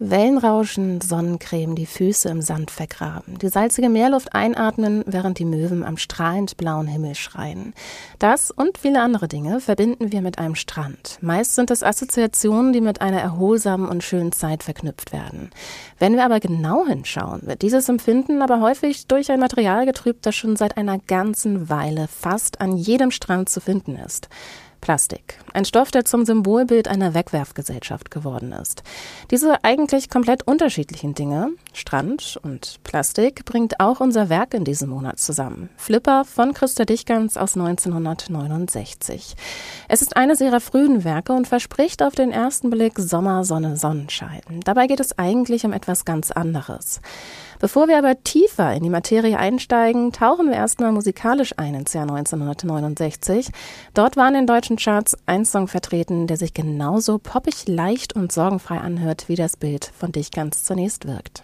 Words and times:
Wellenrauschen, 0.00 1.00
Sonnencreme, 1.00 1.74
die 1.74 1.84
Füße 1.84 2.28
im 2.28 2.40
Sand 2.40 2.70
vergraben, 2.70 3.36
die 3.38 3.48
salzige 3.48 3.88
Meerluft 3.88 4.32
einatmen, 4.32 5.02
während 5.06 5.40
die 5.40 5.44
Möwen 5.44 5.82
am 5.82 5.96
strahlend 5.96 6.56
blauen 6.56 6.86
Himmel 6.86 7.16
schreien. 7.16 7.74
Das 8.20 8.52
und 8.52 8.78
viele 8.78 9.02
andere 9.02 9.26
Dinge 9.26 9.60
verbinden 9.60 10.12
wir 10.12 10.22
mit 10.22 10.38
einem 10.38 10.54
Strand. 10.54 11.18
Meist 11.20 11.56
sind 11.56 11.72
es 11.72 11.82
Assoziationen, 11.82 12.72
die 12.72 12.80
mit 12.80 13.00
einer 13.00 13.20
erholsamen 13.20 13.88
und 13.88 14.04
schönen 14.04 14.30
Zeit 14.30 14.62
verknüpft 14.62 15.12
werden. 15.12 15.50
Wenn 15.98 16.14
wir 16.14 16.24
aber 16.24 16.38
genau 16.38 16.86
hinschauen, 16.86 17.40
wird 17.42 17.62
dieses 17.62 17.88
Empfinden 17.88 18.40
aber 18.40 18.60
häufig 18.60 19.08
durch 19.08 19.32
ein 19.32 19.40
Material 19.40 19.84
getrübt, 19.84 20.24
das 20.26 20.36
schon 20.36 20.54
seit 20.54 20.76
einer 20.76 21.00
ganzen 21.00 21.70
Weile 21.70 22.06
fast 22.06 22.60
an 22.60 22.76
jedem 22.76 23.10
Strand 23.10 23.48
zu 23.48 23.60
finden 23.60 23.96
ist. 23.96 24.28
Plastik. 24.80 25.38
Ein 25.52 25.64
Stoff, 25.64 25.90
der 25.90 26.04
zum 26.04 26.24
Symbolbild 26.24 26.88
einer 26.88 27.14
Wegwerfgesellschaft 27.14 28.10
geworden 28.10 28.52
ist. 28.52 28.82
Diese 29.30 29.64
eigentlich 29.64 30.10
komplett 30.10 30.46
unterschiedlichen 30.46 31.14
Dinge, 31.14 31.50
Strand 31.72 32.38
und 32.42 32.80
Plastik, 32.84 33.44
bringt 33.44 33.80
auch 33.80 34.00
unser 34.00 34.28
Werk 34.28 34.54
in 34.54 34.64
diesem 34.64 34.90
Monat 34.90 35.18
zusammen. 35.18 35.68
Flipper 35.76 36.24
von 36.24 36.54
Christa 36.54 36.84
Dichgans 36.84 37.36
aus 37.36 37.56
1969. 37.56 39.34
Es 39.88 40.02
ist 40.02 40.16
eines 40.16 40.40
ihrer 40.40 40.60
frühen 40.60 41.04
Werke 41.04 41.32
und 41.32 41.46
verspricht 41.46 42.02
auf 42.02 42.14
den 42.14 42.30
ersten 42.30 42.70
Blick 42.70 42.98
Sommer, 42.98 43.44
Sonne, 43.44 43.76
Sonnenschein. 43.76 44.42
Dabei 44.64 44.86
geht 44.86 45.00
es 45.00 45.18
eigentlich 45.18 45.64
um 45.64 45.72
etwas 45.72 46.04
ganz 46.04 46.30
anderes. 46.30 47.00
Bevor 47.60 47.88
wir 47.88 47.98
aber 47.98 48.22
tiefer 48.22 48.72
in 48.74 48.84
die 48.84 48.90
Materie 48.90 49.38
einsteigen, 49.38 50.12
tauchen 50.12 50.46
wir 50.46 50.54
erstmal 50.54 50.92
musikalisch 50.92 51.54
ein 51.56 51.74
ins 51.74 51.92
Jahr 51.92 52.08
1969. 52.08 53.50
Dort 53.94 54.16
war 54.16 54.28
in 54.28 54.46
deutschen 54.46 54.76
Charts 54.76 55.16
ein 55.26 55.44
Song 55.44 55.66
vertreten, 55.66 56.26
der 56.26 56.36
sich 56.36 56.54
genauso 56.54 57.18
poppig 57.18 57.66
leicht 57.66 58.14
und 58.14 58.30
sorgenfrei 58.30 58.78
anhört, 58.78 59.28
wie 59.28 59.34
das 59.34 59.56
Bild 59.56 59.90
von 59.98 60.12
dich 60.12 60.30
ganz 60.30 60.62
zunächst 60.62 61.06
wirkt. 61.08 61.42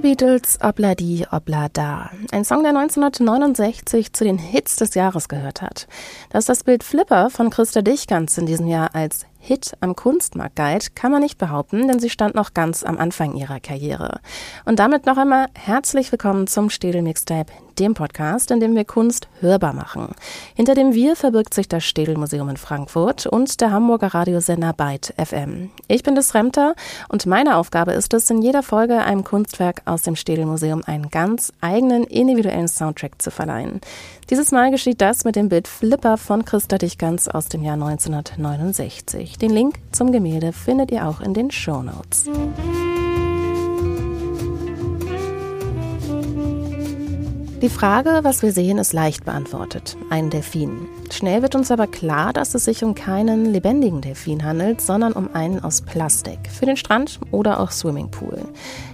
Beatles, 0.00 0.58
Obla 0.62 0.94
di, 0.94 1.26
Obla 1.30 1.68
da. 1.72 2.10
Ein 2.32 2.44
Song, 2.44 2.62
der 2.62 2.76
1969 2.76 4.12
zu 4.12 4.24
den 4.24 4.38
Hits 4.38 4.76
des 4.76 4.94
Jahres 4.94 5.28
gehört 5.28 5.62
hat. 5.62 5.86
Dass 6.30 6.46
das 6.46 6.64
Bild 6.64 6.84
Flipper 6.84 7.30
von 7.30 7.50
Christa 7.50 7.82
Dichgans 7.82 8.36
in 8.38 8.46
diesem 8.46 8.66
Jahr 8.66 8.94
als 8.94 9.26
Hit 9.42 9.72
am 9.80 9.96
Kunstmarkt 9.96 10.54
galt, 10.54 10.94
kann 10.94 11.10
man 11.10 11.22
nicht 11.22 11.38
behaupten, 11.38 11.88
denn 11.88 11.98
sie 11.98 12.10
stand 12.10 12.34
noch 12.34 12.52
ganz 12.52 12.82
am 12.84 12.98
Anfang 12.98 13.34
ihrer 13.34 13.58
Karriere. 13.58 14.20
Und 14.66 14.78
damit 14.78 15.06
noch 15.06 15.16
einmal 15.16 15.46
herzlich 15.54 16.12
willkommen 16.12 16.46
zum 16.46 16.68
Städel 16.68 17.00
Mixtape, 17.00 17.50
dem 17.78 17.94
Podcast, 17.94 18.50
in 18.50 18.60
dem 18.60 18.76
wir 18.76 18.84
Kunst 18.84 19.28
hörbar 19.40 19.72
machen. 19.72 20.08
Hinter 20.54 20.74
dem 20.74 20.92
Wir 20.92 21.16
verbirgt 21.16 21.54
sich 21.54 21.68
das 21.68 21.84
Städel 21.84 22.18
Museum 22.18 22.50
in 22.50 22.58
Frankfurt 22.58 23.26
und 23.26 23.62
der 23.62 23.72
Hamburger 23.72 24.08
Radiosender 24.08 24.74
Byte 24.74 25.14
FM. 25.16 25.70
Ich 25.88 26.02
bin 26.02 26.14
des 26.14 26.34
Remter 26.34 26.74
und 27.08 27.24
meine 27.24 27.56
Aufgabe 27.56 27.92
ist 27.92 28.12
es, 28.12 28.28
in 28.28 28.42
jeder 28.42 28.62
Folge 28.62 28.98
einem 28.98 29.24
Kunstwerk 29.24 29.80
aus 29.86 30.02
dem 30.02 30.16
Städel 30.16 30.44
Museum 30.44 30.82
einen 30.84 31.08
ganz 31.08 31.50
eigenen 31.62 32.04
individuellen 32.04 32.68
Soundtrack 32.68 33.22
zu 33.22 33.30
verleihen. 33.30 33.80
Dieses 34.28 34.52
Mal 34.52 34.70
geschieht 34.70 35.00
das 35.00 35.24
mit 35.24 35.34
dem 35.34 35.48
Bild 35.48 35.66
Flipper 35.66 36.18
von 36.18 36.44
Christa 36.44 36.76
Dichgans 36.78 37.26
aus 37.26 37.48
dem 37.48 37.62
Jahr 37.62 37.74
1969. 37.74 39.29
Den 39.38 39.50
Link 39.50 39.76
zum 39.92 40.12
Gemälde 40.12 40.52
findet 40.52 40.90
ihr 40.90 41.08
auch 41.08 41.20
in 41.20 41.34
den 41.34 41.50
Show 41.50 41.82
Notes. 41.82 42.26
Die 47.62 47.68
Frage, 47.68 48.20
was 48.22 48.40
wir 48.40 48.52
sehen, 48.52 48.78
ist 48.78 48.94
leicht 48.94 49.26
beantwortet. 49.26 49.94
Ein 50.08 50.30
Delfin. 50.30 50.88
Schnell 51.10 51.42
wird 51.42 51.54
uns 51.54 51.70
aber 51.70 51.86
klar, 51.86 52.32
dass 52.32 52.54
es 52.54 52.64
sich 52.64 52.82
um 52.82 52.94
keinen 52.94 53.44
lebendigen 53.44 54.00
Delfin 54.00 54.44
handelt, 54.44 54.80
sondern 54.80 55.12
um 55.12 55.28
einen 55.34 55.62
aus 55.62 55.82
Plastik. 55.82 56.38
Für 56.50 56.64
den 56.64 56.78
Strand 56.78 57.20
oder 57.32 57.60
auch 57.60 57.70
Swimmingpool. 57.70 58.40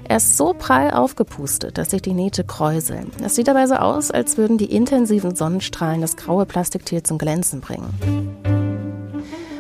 Er 0.09 0.17
ist 0.17 0.37
so 0.37 0.53
prall 0.53 0.91
aufgepustet, 0.91 1.79
dass 1.79 1.91
sich 1.91 2.03
die 2.03 2.13
Nähte 2.13 2.43
kräuseln. 2.43 3.13
Es 3.23 3.37
sieht 3.37 3.47
dabei 3.47 3.69
so 3.69 3.77
aus, 3.77 4.11
als 4.11 4.37
würden 4.37 4.59
die 4.59 4.75
intensiven 4.75 5.37
Sonnenstrahlen 5.37 6.01
das 6.01 6.17
graue 6.17 6.45
Plastiktier 6.45 7.05
zum 7.05 7.19
Glänzen 7.19 7.61
bringen. 7.61 7.95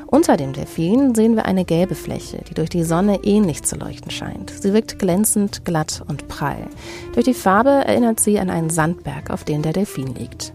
Unter 0.06 0.37
dem 0.37 0.53
Delfin 0.53 1.14
sehen 1.14 1.35
wir 1.35 1.47
eine 1.47 1.64
gelbe 1.64 1.97
Fläche, 1.97 2.38
die 2.49 2.55
durch 2.55 2.69
die 2.69 2.85
Sonne 2.85 3.25
ähnlich 3.25 3.64
zu 3.64 3.76
leuchten 3.76 4.11
scheint. 4.11 4.50
Sie 4.50 4.73
wirkt 4.73 4.99
glänzend, 4.99 5.64
glatt 5.64 6.03
und 6.06 6.29
prall. 6.29 6.69
Durch 7.14 7.25
die 7.25 7.35
Farbe 7.35 7.70
erinnert 7.70 8.20
sie 8.20 8.38
an 8.38 8.49
einen 8.49 8.70
Sandberg, 8.70 9.31
auf 9.31 9.44
dem 9.44 9.62
der 9.62 9.73
Delfin 9.73 10.14
liegt. 10.14 10.53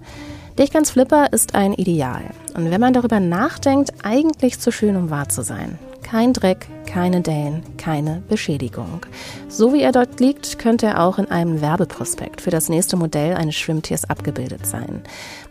Dichgans 0.57 0.92
Flipper 0.92 1.33
ist 1.33 1.56
ein 1.56 1.74
Ideal. 1.74 2.24
Und 2.56 2.71
wenn 2.71 2.81
man 2.81 2.94
darüber 2.94 3.19
nachdenkt, 3.19 3.92
eigentlich 4.03 4.59
zu 4.59 4.71
schön, 4.71 4.95
um 4.95 5.09
wahr 5.09 5.27
zu 5.27 5.44
sein. 5.44 5.77
Kein 6.03 6.33
Dreck, 6.33 6.68
keine 6.86 7.21
Dellen, 7.21 7.63
keine 7.77 8.21
Beschädigung. 8.27 9.06
So 9.48 9.74
wie 9.74 9.81
er 9.81 9.92
dort 9.92 10.19
liegt, 10.19 10.59
könnte 10.59 10.88
er 10.88 11.03
auch 11.03 11.18
in 11.18 11.31
einem 11.31 11.62
Werbeprospekt 11.62 12.42
für 12.42 12.50
das 12.50 12.69
nächste 12.69 12.98
Modell 12.98 13.36
eines 13.36 13.56
Schwimmtiers 13.56 14.09
abgebildet 14.09 14.65
sein. 14.65 15.01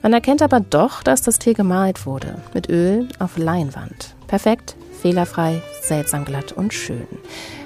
Man 0.02 0.12
erkennt 0.12 0.42
aber 0.42 0.60
doch, 0.60 1.02
dass 1.02 1.22
das 1.22 1.38
Tier 1.38 1.54
gemalt 1.54 2.04
wurde, 2.04 2.36
mit 2.52 2.68
Öl 2.68 3.08
auf 3.18 3.38
Leinwand. 3.38 4.14
Perfekt, 4.26 4.76
fehlerfrei, 5.00 5.62
seltsam 5.80 6.24
glatt 6.24 6.52
und 6.52 6.74
schön. 6.74 7.06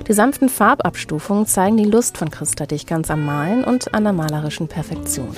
Die 0.06 0.12
sanften 0.12 0.48
Farbabstufungen 0.48 1.46
zeigen 1.46 1.76
die 1.76 1.84
Lust 1.84 2.16
von 2.16 2.30
Christa 2.30 2.66
Dichgans 2.66 3.10
am 3.10 3.24
Malen 3.24 3.64
und 3.64 3.92
an 3.94 4.04
der 4.04 4.12
malerischen 4.12 4.68
Perfektion. 4.68 5.34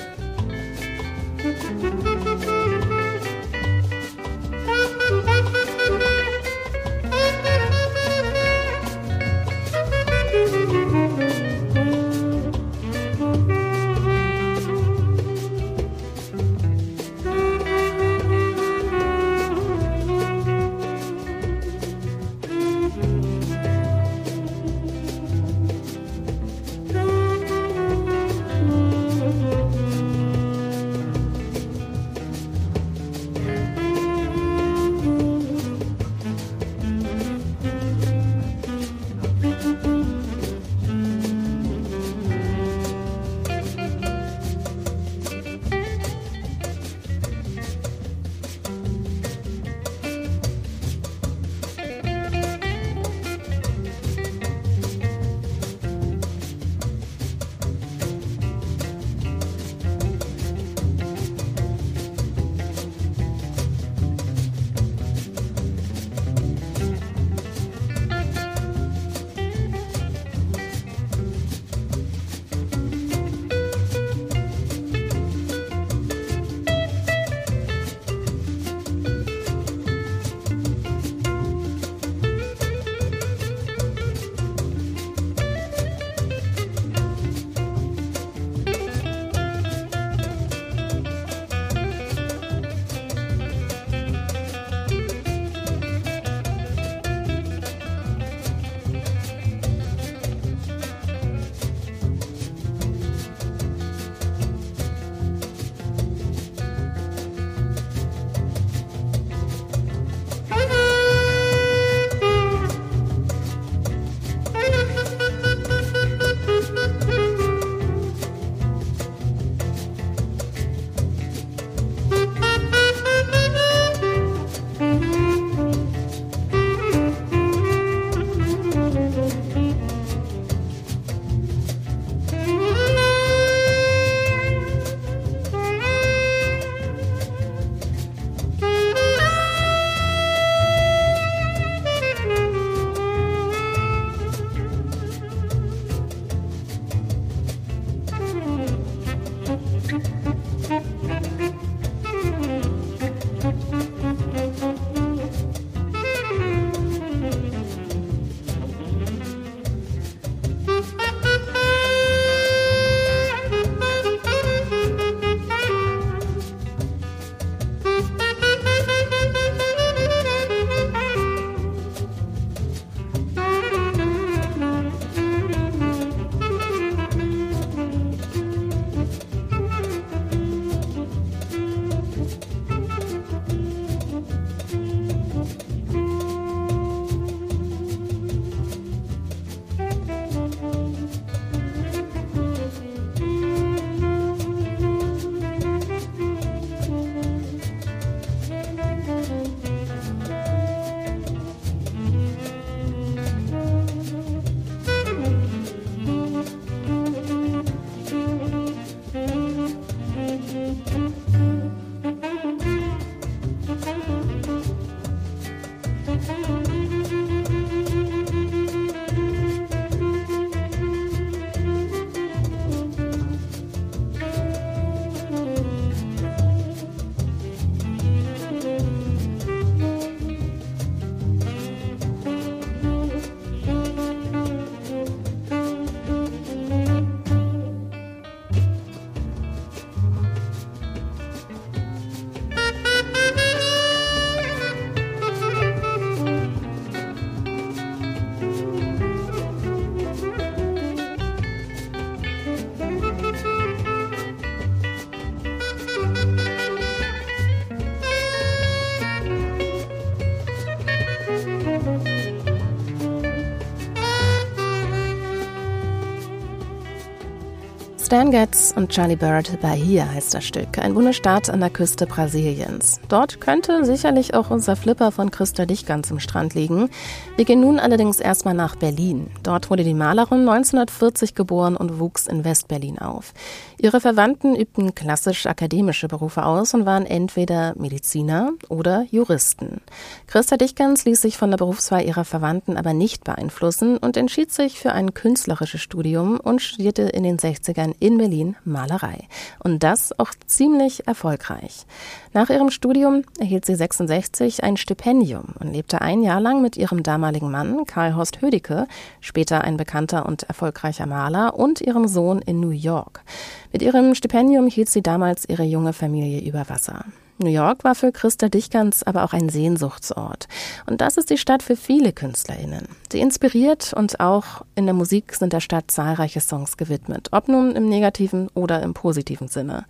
Stan 268.07 268.31
Getz 268.31 268.73
und 268.73 268.87
Charlie 268.87 269.17
Bird, 269.17 269.59
Bahia 269.59 270.07
heißt 270.09 270.33
das 270.33 270.45
Stück, 270.45 270.79
ein 270.79 270.93
Bundesstaat 270.93 271.49
an 271.49 271.59
der 271.59 271.69
Küste 271.69 272.07
Brasiliens. 272.07 273.01
Dort 273.09 273.41
könnte 273.41 273.83
sicherlich 273.83 274.33
auch 274.33 274.49
unser 274.49 274.77
Flipper 274.77 275.11
von 275.11 275.29
Christa 275.29 275.65
Dichgern 275.65 276.05
zum 276.05 276.21
Strand 276.21 276.53
liegen. 276.53 276.89
Wir 277.35 277.43
gehen 277.43 277.59
nun 277.59 277.79
allerdings 277.79 278.21
erstmal 278.21 278.53
nach 278.53 278.77
Berlin. 278.77 279.29
Dort 279.43 279.69
wurde 279.69 279.83
die 279.83 279.93
Malerin 279.93 280.47
1940 280.47 281.35
geboren 281.35 281.75
und 281.75 281.99
wuchs 281.99 282.27
in 282.27 282.45
Westberlin 282.45 282.97
auf. 282.97 283.33
Ihre 283.77 283.99
Verwandten 283.99 284.55
übten 284.55 284.95
klassisch 284.95 285.45
akademische 285.45 286.07
Berufe 286.07 286.45
aus 286.45 286.73
und 286.73 286.85
waren 286.85 287.05
entweder 287.05 287.73
Mediziner 287.75 288.53
oder 288.69 289.05
Juristen. 289.11 289.81
Christa 290.27 290.55
Dichgans 290.55 291.03
ließ 291.03 291.21
sich 291.21 291.37
von 291.37 291.51
der 291.51 291.57
Berufswahl 291.57 292.05
ihrer 292.05 292.23
Verwandten 292.23 292.77
aber 292.77 292.93
nicht 292.93 293.25
beeinflussen 293.25 293.97
und 293.97 294.15
entschied 294.15 294.53
sich 294.53 294.79
für 294.79 294.93
ein 294.93 295.13
künstlerisches 295.13 295.81
Studium 295.81 296.39
und 296.39 296.61
studierte 296.61 297.01
in 297.03 297.23
den 297.23 297.37
60ern 297.37 297.87
Jahren 297.87 297.95
in 297.99 298.17
Berlin 298.17 298.55
Malerei. 298.65 299.27
Und 299.59 299.83
das 299.83 300.17
auch 300.19 300.31
ziemlich 300.45 301.07
erfolgreich. 301.07 301.85
Nach 302.33 302.49
ihrem 302.49 302.69
Studium 302.69 303.23
erhielt 303.39 303.65
sie 303.65 303.75
66 303.75 304.63
ein 304.63 304.77
Stipendium 304.77 305.55
und 305.59 305.73
lebte 305.73 306.01
ein 306.01 306.21
Jahr 306.23 306.39
lang 306.39 306.61
mit 306.61 306.77
ihrem 306.77 307.03
damaligen 307.03 307.51
Mann 307.51 307.85
Karl 307.85 308.15
Horst 308.15 308.41
Hödicke, 308.41 308.87
später 309.21 309.63
ein 309.63 309.77
bekannter 309.77 310.25
und 310.25 310.43
erfolgreicher 310.43 311.05
Maler, 311.05 311.57
und 311.57 311.81
ihrem 311.81 312.07
Sohn 312.07 312.39
in 312.39 312.59
New 312.59 312.71
York. 312.71 313.23
Mit 313.71 313.81
ihrem 313.81 314.15
Stipendium 314.15 314.67
hielt 314.67 314.89
sie 314.89 315.01
damals 315.01 315.47
ihre 315.47 315.63
junge 315.63 315.93
Familie 315.93 316.41
über 316.47 316.69
Wasser. 316.69 317.05
New 317.39 317.49
York 317.49 317.83
war 317.83 317.93
für 317.93 318.11
Christa 318.11 318.49
Dichgans 318.49 319.03
aber 319.03 319.23
auch 319.23 319.33
ein 319.33 319.49
Sehnsuchtsort. 319.49 320.47
Und 320.87 321.01
das 321.01 321.17
ist 321.17 321.29
die 321.29 321.37
Stadt 321.37 321.61
für 321.61 321.75
viele 321.75 322.11
KünstlerInnen. 322.11 322.87
Sie 323.11 323.19
inspiriert 323.19 323.93
und 323.93 324.19
auch 324.19 324.63
in 324.75 324.85
der 324.85 324.95
Musik 324.95 325.35
sind 325.35 325.53
der 325.53 325.59
Stadt 325.59 325.91
zahlreiche 325.91 326.41
Songs 326.41 326.77
gewidmet, 326.77 327.29
ob 327.31 327.47
nun 327.47 327.75
im 327.75 327.87
negativen 327.89 328.49
oder 328.55 328.81
im 328.81 328.93
positiven 328.93 329.47
Sinne. 329.47 329.85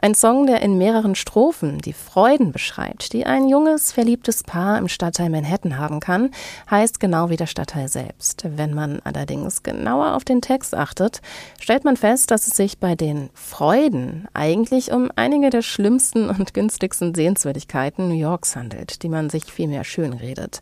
Ein 0.00 0.14
Song, 0.14 0.46
der 0.46 0.62
in 0.62 0.78
mehreren 0.78 1.14
Strophen 1.14 1.78
die 1.78 1.92
Freuden 1.92 2.52
beschreibt, 2.52 3.12
die 3.12 3.26
ein 3.26 3.48
junges, 3.48 3.92
verliebtes 3.92 4.42
Paar 4.42 4.78
im 4.78 4.88
Stadtteil 4.88 5.30
Manhattan 5.30 5.78
haben 5.78 6.00
kann, 6.00 6.30
heißt 6.70 7.00
genau 7.00 7.30
wie 7.30 7.36
der 7.36 7.46
Stadtteil 7.46 7.88
selbst. 7.88 8.44
Wenn 8.56 8.74
man 8.74 9.00
allerdings 9.04 9.62
genauer 9.62 10.14
auf 10.14 10.24
den 10.24 10.40
Text 10.42 10.74
achtet, 10.74 11.20
stellt 11.60 11.84
man 11.84 11.96
fest, 11.96 12.30
dass 12.30 12.46
es 12.46 12.56
sich 12.56 12.78
bei 12.78 12.94
den 12.94 13.30
Freuden 13.34 14.28
eigentlich 14.34 14.92
um 14.92 15.10
einige 15.16 15.50
der 15.50 15.62
schlimmsten 15.62 16.28
und 16.28 16.54
günstigsten 16.54 17.14
Sehenswürdigkeiten 17.14 18.08
New 18.08 18.14
Yorks 18.14 18.56
handelt, 18.56 19.02
die 19.02 19.08
man 19.08 19.30
sich 19.30 19.44
vielmehr 19.44 19.84
schönredet. 19.84 20.60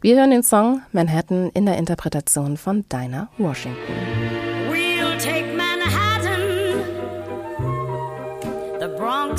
Wir 0.00 0.16
hören 0.16 0.30
den 0.30 0.42
Song 0.42 0.82
Manhattan 0.92 1.50
in 1.54 1.66
der 1.66 1.78
Interpretation 1.78 2.56
von 2.56 2.84
Dinah 2.88 3.28
Washington. 3.38 3.78
We'll 4.70 5.51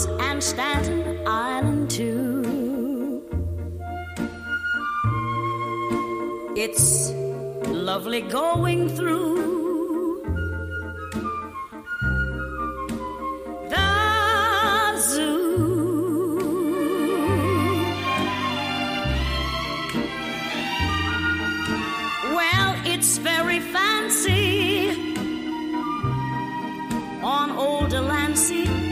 and 0.02 0.44
Staten 0.44 1.28
Island 1.28 1.92
too. 1.92 3.22
It's 6.56 7.12
lovely 7.68 8.22
going 8.22 8.90
through 8.90 10.24
the 13.70 15.00
zoo. 15.00 15.60
Well, 22.34 22.82
It's 22.86 23.20
very 23.20 23.60
fancy 23.60 24.90
on 27.22 27.52
old 27.52 27.90
Delancey 27.92 28.83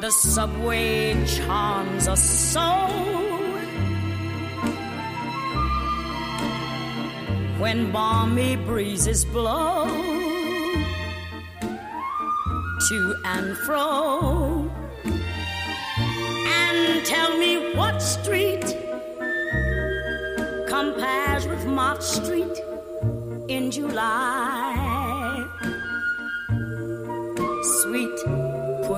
The 0.00 0.10
subway 0.10 1.12
charms 1.26 2.08
us 2.08 2.24
so. 2.24 2.70
When 7.58 7.92
balmy 7.92 8.56
breezes 8.56 9.26
blow 9.26 9.86
to 12.88 13.14
and 13.26 13.54
fro 13.58 14.70
and 16.46 17.04
tell 17.04 17.36
me 17.36 17.74
what 17.76 18.00
street 18.00 18.64
compares 20.66 21.46
with 21.46 21.66
Mott 21.66 22.02
Street 22.02 22.56
in 23.48 23.70
July. 23.70 24.89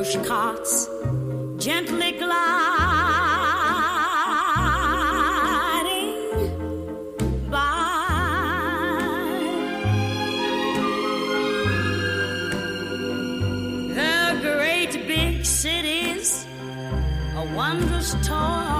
push 0.02 0.16
carts 0.26 0.88
gently 1.58 2.10
gliding 2.12 2.32
by. 7.48 7.58
The 13.94 14.38
great 14.40 15.06
big 15.06 15.46
cities 15.46 16.46
a 17.36 17.54
wondrous 17.54 18.16
toy. 18.26 18.71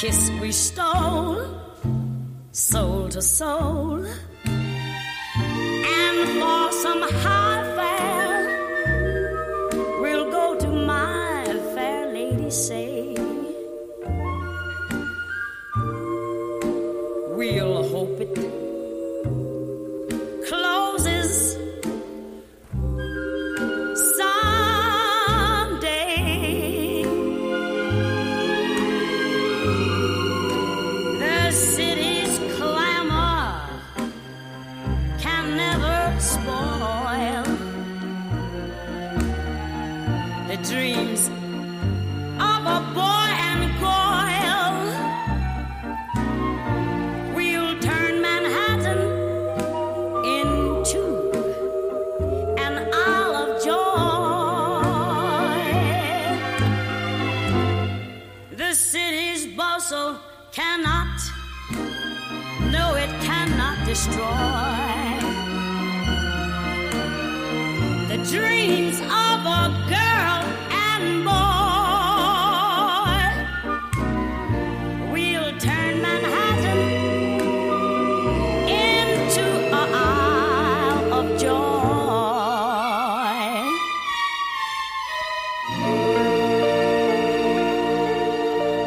Kiss 0.00 0.30
we 0.40 0.50
stole, 0.50 1.44
soul 2.52 3.06
to 3.10 3.20
soul. 3.20 4.06
And 5.98 6.18
for 6.40 6.72
some 6.72 7.02
high 7.02 7.69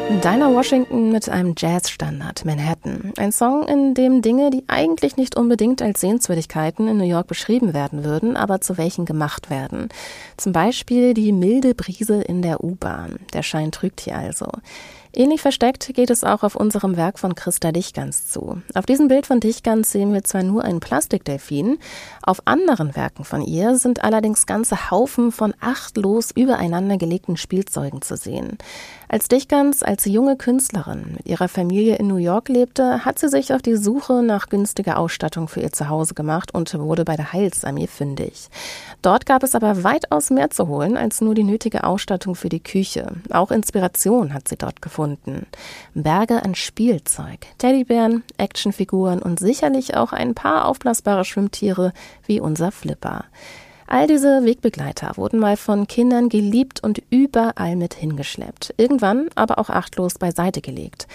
Dinah 0.10 0.54
Washington 0.54 1.12
mit 1.12 1.30
einem 1.30 1.56
Jazzstandard, 1.58 2.44
Manhattan. 2.44 3.14
Ein 3.18 3.32
Song, 3.32 3.68
in 3.68 3.94
dem 3.94 4.22
Dinge, 4.22 4.50
die 4.50 4.64
eigentlich 4.68 5.16
nicht 5.16 5.38
unbedingt 5.38 5.82
als 5.82 6.02
Sehenswürdigkeiten 6.02 6.88
in 6.88 6.98
New 6.98 7.06
York 7.06 7.28
beschrieben 7.28 7.74
werden 7.74 8.04
würden, 8.04 8.36
aber 8.36 8.60
zu 8.60 8.78
welchen 8.78 9.06
gemacht 9.06 9.50
werden. 9.50 9.90
Zum 10.36 10.52
Beispiel 10.52 11.14
die 11.14 11.32
milde 11.32 11.74
Brise 11.74 12.22
in 12.22 12.42
der 12.42 12.64
U-Bahn. 12.64 13.20
Der 13.34 13.44
Schein 13.44 13.72
trügt 13.72 14.02
hier 14.02 14.18
also. 14.18 14.48
Ähnlich 15.16 15.44
versteckt 15.44 15.94
geht 15.94 16.10
es 16.10 16.24
auch 16.24 16.42
auf 16.42 16.56
unserem 16.56 16.98
Werk 16.98 17.20
von 17.20 17.36
Christa 17.36 17.72
Dichgans 17.72 18.32
zu. 18.32 18.64
Auf 18.74 18.88
diesem 18.88 19.10
Bild 19.10 19.28
von 19.28 19.40
Dichgans 19.40 19.92
sehen 19.92 20.12
wir 20.12 20.24
zwar 20.24 20.42
nur 20.42 20.64
einen 20.64 20.80
Plastikdelfin, 20.80 21.78
auf 22.24 22.40
anderen 22.46 22.96
Werken 22.96 23.24
von 23.24 23.44
ihr 23.44 23.78
sind 23.78 24.04
allerdings 24.04 24.48
ganze 24.48 24.90
Haufen 24.90 25.32
von 25.32 25.54
achtlos 25.62 26.32
übereinander 26.32 26.98
gelegten 26.98 27.38
Spielzeugen 27.38 28.02
zu 28.02 28.18
sehen. 28.18 28.58
Als 29.08 29.28
Dichgans 29.28 29.84
als 29.84 30.06
junge 30.06 30.36
Künstlerin 30.36 31.14
mit 31.18 31.28
ihrer 31.28 31.48
Familie 31.48 31.98
in 31.98 32.08
New 32.08 32.18
York 32.18 32.50
lebte, 32.50 33.06
hat 33.06 33.20
sie 33.20 33.30
sich 33.30 33.54
auf 33.54 33.62
die 33.62 33.76
Suche 33.76 34.24
nach 34.24 34.50
günstiger 34.50 34.98
Ausstattung 34.98 35.48
für 35.48 35.60
ihr 35.60 35.72
Zuhause 35.72 36.16
gemacht 36.16 36.56
und 36.56 36.74
wurde 36.80 37.06
bei 37.06 37.16
der 37.16 37.32
Heilsarmee 37.32 37.86
fündig. 37.86 38.50
Dort 39.04 39.28
gab 39.28 39.44
es 39.44 39.54
aber 39.54 39.84
weitaus 39.84 40.32
mehr 40.32 40.50
zu 40.50 40.68
holen 40.68 40.98
als 40.98 41.22
nur 41.22 41.36
die 41.36 41.44
nötige 41.44 41.84
Ausstattung 41.84 42.34
für 42.34 42.50
die 42.50 42.64
Küche. 42.64 43.12
Auch 43.30 43.52
Inspiration 43.52 44.34
hat 44.34 44.48
sie 44.48 44.58
dort 44.58 44.82
gefunden. 44.82 45.03
Berge 45.94 46.44
an 46.44 46.56
Spielzeug, 46.56 47.40
Teddybären, 47.58 48.24
Actionfiguren 48.38 49.22
und 49.22 49.40
sicherlich 49.40 49.96
auch 49.96 50.14
ein 50.14 50.36
paar 50.36 50.68
aufblasbare 50.68 51.26
Schwimmtiere 51.26 51.94
wie 52.26 52.40
unser 52.40 52.72
Flipper. 52.72 53.26
All 53.88 54.08
diese 54.08 54.44
Wegbegleiter 54.46 55.18
wurden 55.18 55.40
mal 55.40 55.58
von 55.58 55.88
Kindern 55.88 56.30
geliebt 56.30 56.82
und 56.84 57.02
überall 57.10 57.76
mit 57.76 57.94
hingeschleppt, 57.94 58.74
irgendwann 58.78 59.30
aber 59.36 59.60
auch 59.60 59.70
achtlos 59.70 60.16
beiseite 60.16 60.62
gelegt. 60.62 61.08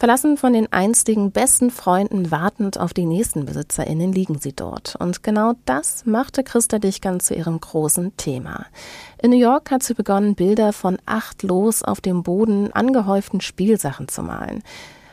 Verlassen 0.00 0.38
von 0.38 0.54
den 0.54 0.72
einstigen 0.72 1.30
besten 1.30 1.70
Freunden 1.70 2.30
wartend 2.30 2.80
auf 2.80 2.94
die 2.94 3.04
nächsten 3.04 3.44
BesitzerInnen 3.44 4.14
liegen 4.14 4.38
sie 4.38 4.54
dort. 4.54 4.96
Und 4.98 5.22
genau 5.22 5.52
das 5.66 6.06
machte 6.06 6.42
Christa 6.42 6.78
Dichgern 6.78 7.20
zu 7.20 7.34
ihrem 7.34 7.60
großen 7.60 8.16
Thema. 8.16 8.64
In 9.20 9.30
New 9.30 9.36
York 9.36 9.70
hat 9.70 9.82
sie 9.82 9.92
begonnen, 9.92 10.36
Bilder 10.36 10.72
von 10.72 10.96
achtlos 11.04 11.82
auf 11.82 12.00
dem 12.00 12.22
Boden 12.22 12.72
angehäuften 12.72 13.42
Spielsachen 13.42 14.08
zu 14.08 14.22
malen. 14.22 14.62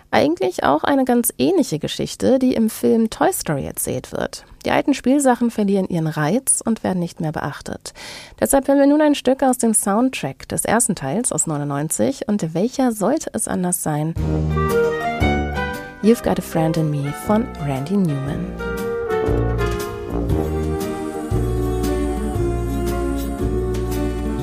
Eigentlich 0.10 0.63
auch 0.63 0.86
eine 0.86 1.04
ganz 1.04 1.34
ähnliche 1.38 1.80
Geschichte, 1.80 2.39
die 2.39 2.54
im 2.54 2.69
Film 2.69 3.10
Toy 3.10 3.34
Story 3.34 3.65
erzählt 3.65 4.13
wird. 4.13 4.45
Die 4.67 4.73
alten 4.73 4.93
Spielsachen 4.93 5.49
verlieren 5.49 5.88
ihren 5.88 6.08
Reiz 6.08 6.62
und 6.62 6.84
werden 6.84 6.99
nicht 6.99 7.21
mehr 7.21 7.32
beachtet. 7.32 7.93
Deshalb 8.38 8.67
hören 8.67 8.80
wir 8.80 8.86
nun 8.86 8.99
ein 8.99 9.15
Stück 9.15 9.41
aus 9.41 9.58
dem 9.58 9.73
Soundtrack 9.73 10.45
des 10.49 10.65
ersten 10.65 10.93
Teils 10.93 11.32
aus 11.32 11.47
99 11.47 12.27
und 12.27 12.53
welcher 12.53 12.91
sollte 12.91 13.30
es 13.32 13.47
anders 13.47 13.82
sein? 13.82 14.13
You've 16.03 16.21
Got 16.21 16.39
a 16.39 16.41
Friend 16.41 16.75
in 16.75 16.91
Me 16.91 17.13
von 17.25 17.47
Randy 17.65 17.95
Newman. 17.95 18.51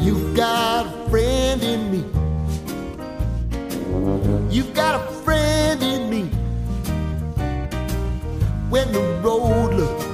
You've 0.03 0.35
got 0.35 0.87
a 0.87 1.11
friend 1.11 1.63
in 1.63 1.91
me. 1.91 2.05
You've 4.51 4.73
got 4.73 4.95
a 4.95 5.13
friend 5.23 5.83
in 5.83 6.09
me. 6.09 6.31
When 8.71 8.91
the 8.91 9.03
road 9.23 9.75
looks 9.75 10.14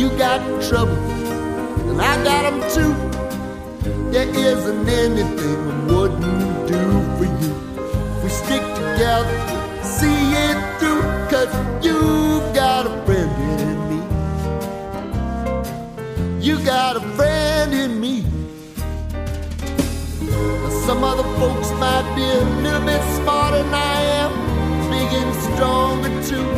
You 0.00 0.08
got 0.16 0.40
trouble, 0.62 0.96
and 1.90 2.00
I 2.00 2.24
got 2.24 2.42
them 2.48 2.60
too. 2.74 2.94
There 4.10 4.30
isn't 4.34 4.88
anything 4.88 5.58
I 5.70 5.84
wouldn't 5.92 6.66
do 6.66 6.82
for 7.18 7.26
you. 7.40 7.52
We 8.22 8.30
stick 8.30 8.62
together, 8.80 9.36
see 9.82 10.20
it 10.46 10.56
through, 10.78 11.02
cause 11.28 11.52
you 11.84 11.98
got 12.54 12.86
a 12.86 13.04
friend 13.04 13.30
in 13.60 13.78
me. 13.90 13.98
You 16.46 16.64
got 16.64 16.96
a 16.96 17.00
friend 17.14 17.74
in 17.74 18.00
me. 18.00 18.24
Now, 20.22 20.70
Some 20.86 21.04
other 21.04 21.28
folks 21.38 21.72
might 21.72 22.10
be 22.16 22.22
a 22.22 22.42
little 22.62 22.86
bit 22.86 23.02
smarter 23.16 23.62
than 23.62 23.74
I 23.74 24.00
am, 24.22 24.32
big 24.88 25.12
and 25.12 25.34
stronger 25.44 26.12
too. 26.26 26.48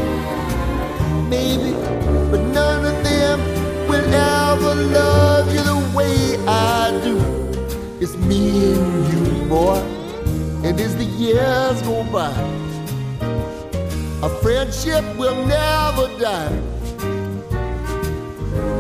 Maybe, 1.32 1.72
but 2.30 2.42
none 2.52 2.84
of 2.84 3.02
them 3.02 3.40
will 3.88 4.04
ever 4.04 4.74
love 4.74 5.50
you 5.54 5.62
the 5.62 5.80
way 5.96 6.36
I 6.46 6.90
do. 7.02 7.16
It's 8.02 8.14
me 8.16 8.74
and 8.74 9.08
you, 9.10 9.48
boy, 9.48 9.78
and 10.62 10.78
as 10.78 10.94
the 10.94 11.06
years 11.06 11.80
go 11.88 12.04
by, 12.12 12.36
a 14.22 14.28
friendship 14.42 15.04
will 15.16 15.38
never 15.46 16.06
die. 16.18 16.52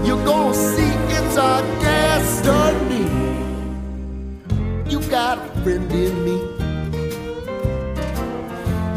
You're 0.04 0.22
gonna 0.26 0.52
see 0.52 0.92
it's 1.16 1.38
our 1.38 1.62
destiny. 1.80 3.08
You 4.90 5.00
got 5.08 5.38
a 5.38 5.48
friend 5.62 5.90
in 5.90 6.14
me. 6.26 6.36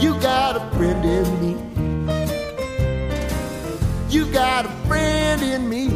You 0.04 0.20
got 0.20 0.58
a 0.58 0.64
friend 0.76 1.06
in 1.06 1.28
me. 1.42 1.65
You 4.16 4.24
got 4.28 4.66
a 4.66 4.70
friend 4.88 5.42
in 5.42 5.68
me. 5.68 5.90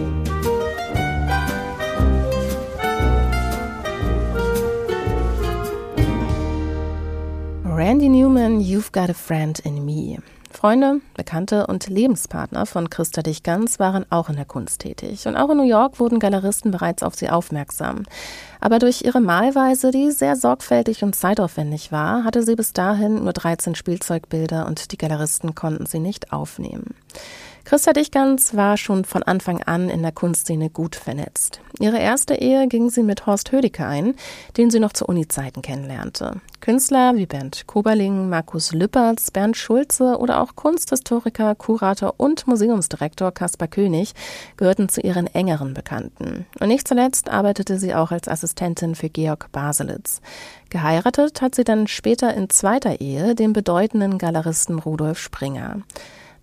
Randy 7.64 8.10
Newman, 8.10 8.60
You've 8.60 8.92
Got 8.92 9.10
a 9.10 9.14
Friend 9.14 9.58
in 9.60 9.86
Me. 9.86 10.18
Freunde, 10.52 11.00
Bekannte 11.16 11.68
und 11.68 11.88
Lebenspartner 11.88 12.66
von 12.66 12.90
Christa 12.90 13.22
Dichgans 13.22 13.80
waren 13.80 14.06
auch 14.10 14.28
in 14.28 14.36
der 14.36 14.44
Kunst 14.44 14.82
tätig. 14.82 15.26
Und 15.26 15.38
auch 15.38 15.50
in 15.52 15.56
New 15.56 15.64
York 15.64 16.02
wurden 16.02 16.20
Galeristen 16.20 16.72
bereits 16.72 17.04
auf 17.04 17.16
sie 17.16 17.30
aufmerksam. 17.30 18.04
Aber 18.60 18.80
durch 18.80 19.04
ihre 19.04 19.22
Malweise, 19.22 19.92
die 19.92 20.12
sehr 20.12 20.36
sorgfältig 20.36 21.04
und 21.04 21.16
zeitaufwendig 21.16 21.94
war, 21.94 22.26
hatte 22.26 22.44
sie 22.44 22.58
bis 22.58 22.74
dahin 22.74 23.24
nur 23.24 23.32
13 23.32 23.76
Spielzeugbilder 23.76 24.66
und 24.66 24.92
die 24.92 24.98
Galeristen 24.98 25.56
konnten 25.56 25.86
sie 25.86 26.00
nicht 26.00 26.34
aufnehmen. 26.34 26.96
Christa 27.70 27.94
Dichgans 27.94 28.56
war 28.56 28.78
schon 28.78 29.06
von 29.06 29.22
Anfang 29.22 29.62
an 29.62 29.92
in 29.92 30.02
der 30.02 30.12
Kunstszene 30.12 30.72
gut 30.72 30.96
vernetzt. 30.96 31.62
Ihre 31.80 32.00
erste 32.00 32.34
Ehe 32.34 32.68
ging 32.68 32.90
sie 32.90 33.04
mit 33.04 33.28
Horst 33.28 33.52
Hödecke 33.52 33.86
ein, 33.86 34.16
den 34.58 34.72
sie 34.72 34.80
noch 34.80 34.92
zu 34.92 35.06
Uni-Zeiten 35.06 35.62
kennenlernte. 35.62 36.42
Künstler 36.62 37.16
wie 37.16 37.28
Bernd 37.28 37.68
Koberling, 37.68 38.28
Markus 38.28 38.74
Lüppertz, 38.74 39.30
Bernd 39.30 39.56
Schulze 39.56 40.18
oder 40.18 40.42
auch 40.42 40.56
Kunsthistoriker, 40.56 41.54
Kurator 41.54 42.16
und 42.18 42.48
Museumsdirektor 42.48 43.32
Caspar 43.32 43.68
König 43.68 44.16
gehörten 44.58 44.90
zu 44.90 45.02
ihren 45.02 45.28
engeren 45.28 45.76
Bekannten. 45.76 46.48
Und 46.60 46.70
nicht 46.70 46.88
zuletzt 46.88 47.30
arbeitete 47.30 47.78
sie 47.78 47.94
auch 47.94 48.10
als 48.10 48.28
Assistentin 48.28 48.96
für 48.96 49.10
Georg 49.10 49.52
Baselitz. 49.52 50.22
Geheiratet 50.72 51.40
hat 51.44 51.54
sie 51.54 51.66
dann 51.66 51.86
später 51.86 52.34
in 52.34 52.50
zweiter 52.50 53.00
Ehe 53.00 53.36
den 53.36 53.54
bedeutenden 53.54 54.18
Galeristen 54.18 54.80
Rudolf 54.80 55.20
Springer. 55.20 55.84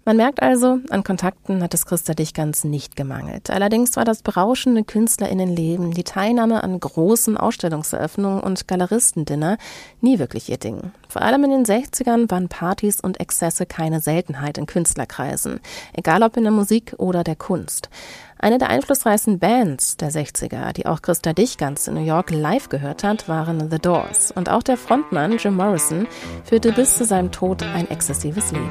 Man 0.07 0.19
merkt 0.19 0.41
also, 0.41 0.79
an 0.91 1.03
Kontakten 1.03 1.65
hat 1.65 1.75
es 1.75 1.85
Christa 1.85 2.15
Dichgans 2.15 2.63
nicht 2.63 2.95
gemangelt. 2.95 3.51
Allerdings 3.51 3.97
war 3.97 4.05
das 4.05 4.23
berauschende 4.23 4.85
KünstlerInnenleben, 4.85 5.91
die 5.91 6.05
Teilnahme 6.05 6.63
an 6.63 6.79
großen 6.79 7.37
Ausstellungseröffnungen 7.37 8.39
und 8.39 8.69
Galeristendinner 8.69 9.59
nie 10.01 10.21
wirklich 10.21 10.49
ihr 10.49 10.59
Ding. 10.59 10.93
Vor 11.09 11.23
allem 11.23 11.43
in 11.43 11.51
den 11.51 11.65
60ern 11.65 12.31
waren 12.31 12.49
Partys 12.49 13.01
und 13.01 13.19
Exzesse 13.19 13.67
keine 13.67 13.99
Seltenheit 13.99 14.59
in 14.59 14.67
Künstlerkreisen, 14.67 15.59
egal 15.93 16.23
ob 16.23 16.37
in 16.37 16.45
der 16.45 16.53
Musik 16.53 16.95
oder 16.99 17.25
der 17.25 17.35
Kunst. 17.35 17.91
Eine 18.39 18.59
der 18.59 18.71
einflussreichsten 18.71 19.41
Bands 19.41 19.97
der 19.97 20.13
60er, 20.13 20.73
die 20.73 20.87
auch 20.87 21.03
Christa 21.03 21.33
Dichgans 21.33 21.89
in 21.89 21.95
New 21.95 22.05
York 22.05 22.31
live 22.31 22.69
gehört 22.69 23.03
hat, 23.03 23.29
waren 23.29 23.73
The 23.73 23.81
Doors. 23.81 24.31
Und 24.31 24.51
auch 24.51 24.63
der 24.63 24.77
Frontmann 24.77 25.39
Jim 25.39 25.57
Morrison 25.57 26.07
führte 26.45 26.71
bis 26.71 26.97
zu 26.97 27.05
seinem 27.05 27.33
Tod 27.33 27.65
ein 27.65 27.91
exzessives 27.91 28.53
Leben. 28.53 28.71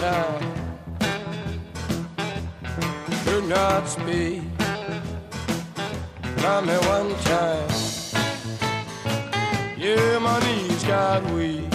Time. 0.00 0.54
Could 3.24 3.44
not 3.44 3.86
speak. 3.86 4.42
Love 6.42 6.64
me 6.66 6.76
one 6.96 7.14
time. 7.28 7.68
Yeah, 9.76 10.18
my 10.18 10.38
knees 10.44 10.84
got 10.84 11.22
weak. 11.32 11.70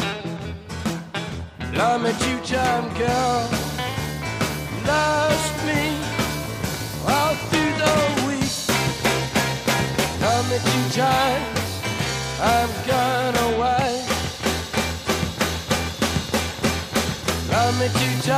Love 1.74 2.02
me 2.02 2.12
two 2.24 2.40
time, 2.54 2.88
girl. 2.98 3.50
Lost 4.88 5.56
me 5.68 6.15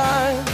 me 0.08 0.47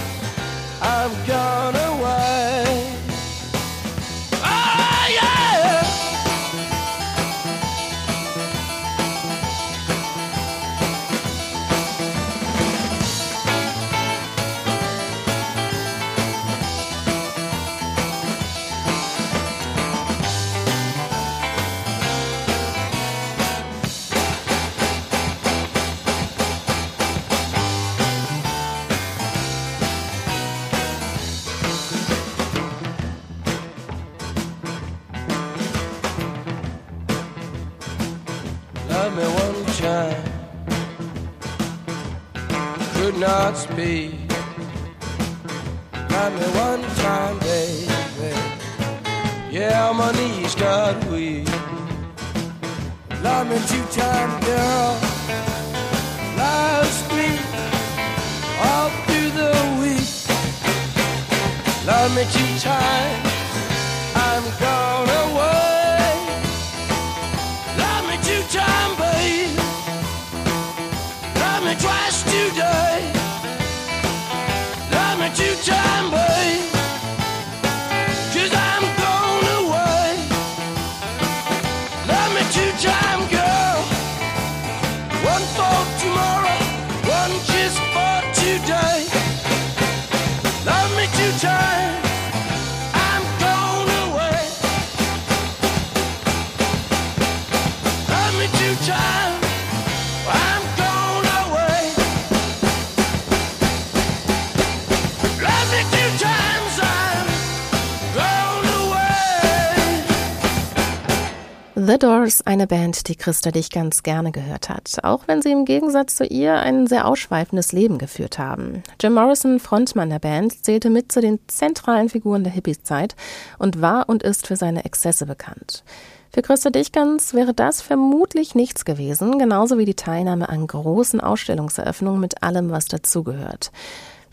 Doors, 112.24 112.40
eine 112.46 112.66
Band, 112.66 113.08
die 113.08 113.16
Christa 113.16 113.50
dich 113.50 113.68
ganz 113.68 114.02
gerne 114.02 114.32
gehört 114.32 114.70
hat, 114.70 114.96
auch 115.02 115.28
wenn 115.28 115.42
sie 115.42 115.52
im 115.52 115.66
Gegensatz 115.66 116.16
zu 116.16 116.24
ihr 116.24 116.54
ein 116.54 116.87
sehr 116.87 117.06
ausschweifendes 117.06 117.72
Leben 117.72 117.98
geführt 117.98 118.38
haben. 118.38 118.82
Jim 118.98 119.12
Morrison, 119.12 119.60
Frontmann 119.60 120.08
der 120.08 120.20
Band, 120.20 120.64
zählte 120.64 120.88
mit 120.88 121.12
zu 121.12 121.20
den 121.20 121.38
zentralen 121.48 122.08
Figuren 122.08 122.42
der 122.42 122.54
Hippies-Zeit 122.54 123.14
und 123.58 123.82
war 123.82 124.08
und 124.08 124.22
ist 124.22 124.46
für 124.46 124.56
seine 124.56 124.87
Exzesse 124.87 125.26
bekannt. 125.26 125.84
Für 126.32 126.40
Christa 126.40 126.70
Dichgans 126.70 127.34
wäre 127.34 127.52
das 127.52 127.82
vermutlich 127.82 128.54
nichts 128.54 128.87
gewesen, 128.87 129.38
genauso 129.38 129.76
wie 129.76 129.84
die 129.84 129.94
Teilnahme 129.94 130.48
an 130.48 130.66
großen 130.66 131.20
Ausstellungseröffnungen 131.20 132.20
mit 132.20 132.42
allem, 132.42 132.70
was 132.70 132.87
dazugehört. 132.87 133.70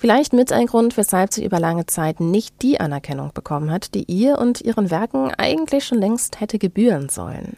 Vielleicht 0.01 0.33
mit 0.33 0.51
ein 0.51 0.65
Grund, 0.65 0.97
weshalb 0.97 1.31
sie 1.31 1.45
über 1.45 1.59
lange 1.59 1.85
Zeit 1.85 2.19
nicht 2.19 2.63
die 2.63 2.79
Anerkennung 2.79 3.33
bekommen 3.35 3.69
hat, 3.69 3.93
die 3.93 4.05
ihr 4.05 4.39
und 4.39 4.59
ihren 4.59 4.89
Werken 4.89 5.31
eigentlich 5.37 5.85
schon 5.85 5.99
längst 5.99 6.41
hätte 6.41 6.57
gebühren 6.57 7.07
sollen. 7.07 7.55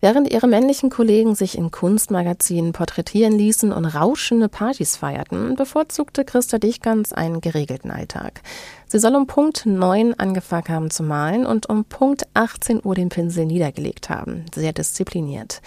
Während 0.00 0.32
ihre 0.32 0.46
männlichen 0.46 0.90
Kollegen 0.90 1.34
sich 1.34 1.58
in 1.58 1.72
Kunstmagazinen 1.72 2.72
porträtieren 2.72 3.36
ließen 3.36 3.72
und 3.72 3.84
rauschende 3.84 4.48
Partys 4.48 4.96
feierten, 4.96 5.56
bevorzugte 5.56 6.24
Christa 6.24 6.58
Dichgans 6.58 7.12
einen 7.12 7.40
geregelten 7.40 7.90
Alltag. 7.90 8.42
Sie 8.86 9.00
soll 9.00 9.16
um 9.16 9.26
Punkt 9.26 9.66
9 9.66 10.14
angefangen 10.14 10.68
haben 10.68 10.90
zu 10.92 11.02
malen 11.02 11.44
und 11.44 11.68
um 11.68 11.84
Punkt 11.84 12.28
18 12.34 12.82
Uhr 12.84 12.94
den 12.94 13.08
Pinsel 13.08 13.44
niedergelegt 13.44 14.08
haben. 14.08 14.44
Sehr 14.54 14.72
diszipliniert. 14.72 15.60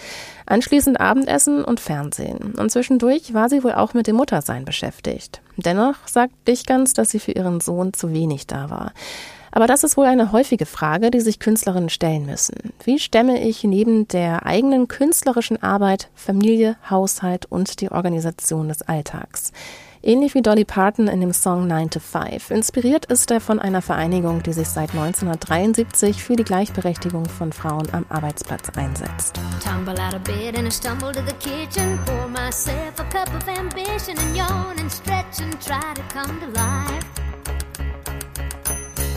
Anschließend 0.46 0.98
Abendessen 0.98 1.62
und 1.62 1.78
Fernsehen. 1.78 2.54
Und 2.54 2.70
zwischendurch 2.70 3.34
war 3.34 3.50
sie 3.50 3.62
wohl 3.62 3.72
auch 3.72 3.92
mit 3.92 4.06
dem 4.06 4.16
Muttersein 4.16 4.64
beschäftigt. 4.64 5.42
Dennoch 5.56 5.96
sagt 6.06 6.34
Dichgans, 6.46 6.92
dass 6.92 7.10
sie 7.10 7.20
für 7.20 7.32
ihren 7.32 7.60
Sohn 7.60 7.92
zu 7.92 8.12
wenig 8.12 8.46
da 8.46 8.70
war. 8.70 8.92
Aber 9.50 9.66
das 9.66 9.84
ist 9.84 9.96
wohl 9.96 10.04
eine 10.04 10.32
häufige 10.32 10.66
Frage, 10.66 11.10
die 11.10 11.20
sich 11.20 11.38
Künstlerinnen 11.38 11.88
stellen 11.88 12.26
müssen. 12.26 12.74
Wie 12.84 12.98
stemme 12.98 13.42
ich 13.42 13.64
neben 13.64 14.06
der 14.08 14.44
eigenen 14.44 14.86
künstlerischen 14.86 15.62
Arbeit 15.62 16.10
Familie, 16.14 16.76
Haushalt 16.90 17.46
und 17.46 17.80
die 17.80 17.90
Organisation 17.90 18.68
des 18.68 18.82
Alltags? 18.82 19.52
Ähnlich 20.06 20.36
wie 20.36 20.42
Dolly 20.42 20.64
Parton 20.64 21.08
in 21.08 21.20
dem 21.20 21.32
Song 21.32 21.66
9 21.66 21.90
to 21.90 21.98
5. 21.98 22.52
Inspiriert 22.52 23.06
ist 23.06 23.28
er 23.32 23.40
von 23.40 23.58
einer 23.58 23.82
Vereinigung, 23.82 24.40
die 24.40 24.52
sich 24.52 24.68
seit 24.68 24.90
1973 24.90 26.22
für 26.22 26.36
die 26.36 26.44
Gleichberechtigung 26.44 27.24
von 27.26 27.52
Frauen 27.52 27.88
am 27.90 28.06
Arbeitsplatz 28.08 28.68
einsetzt. 28.76 29.40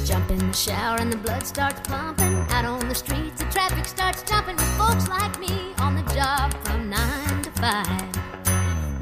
Jump 0.07 0.31
in 0.31 0.39
the 0.39 0.53
shower 0.53 0.99
and 0.99 1.11
the 1.11 1.19
blood 1.19 1.45
starts 1.45 1.79
pumping. 1.87 2.35
Out 2.51 2.65
on 2.65 2.79
the 2.89 2.95
streets, 2.95 3.37
the 3.37 3.45
traffic 3.53 3.85
starts 3.85 4.23
jumping 4.23 4.55
with 4.55 4.65
folks 4.75 5.07
like 5.07 5.39
me 5.39 5.71
on 5.79 5.95
the 5.95 6.01
job 6.15 6.51
from 6.63 6.89
nine 6.89 7.43
to 7.43 7.51
five. 7.61 8.09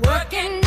Working 0.04 0.67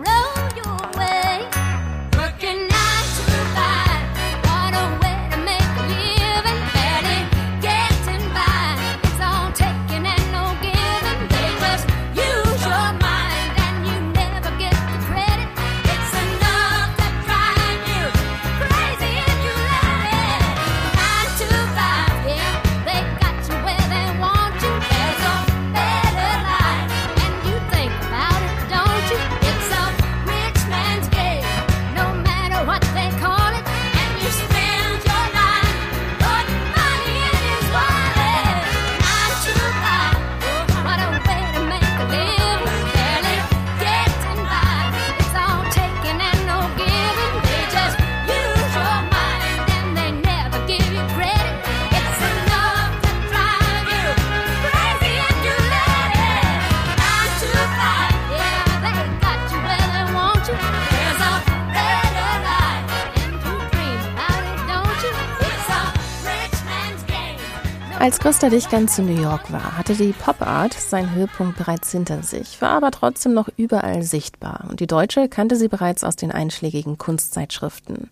Als 68.01 68.17
Christa 68.17 68.49
Dichgans 68.49 68.95
zu 68.95 69.03
New 69.03 69.21
York 69.21 69.51
war, 69.53 69.77
hatte 69.77 69.93
die 69.93 70.11
Pop-Art 70.11 70.73
seinen 70.73 71.13
Höhepunkt 71.13 71.55
bereits 71.55 71.91
hinter 71.91 72.23
sich, 72.23 72.59
war 72.59 72.71
aber 72.71 72.89
trotzdem 72.89 73.35
noch 73.35 73.47
überall 73.57 74.01
sichtbar. 74.01 74.65
Und 74.67 74.79
die 74.79 74.87
Deutsche 74.87 75.29
kannte 75.29 75.55
sie 75.55 75.67
bereits 75.67 76.03
aus 76.03 76.15
den 76.15 76.31
einschlägigen 76.31 76.97
Kunstzeitschriften. 76.97 78.09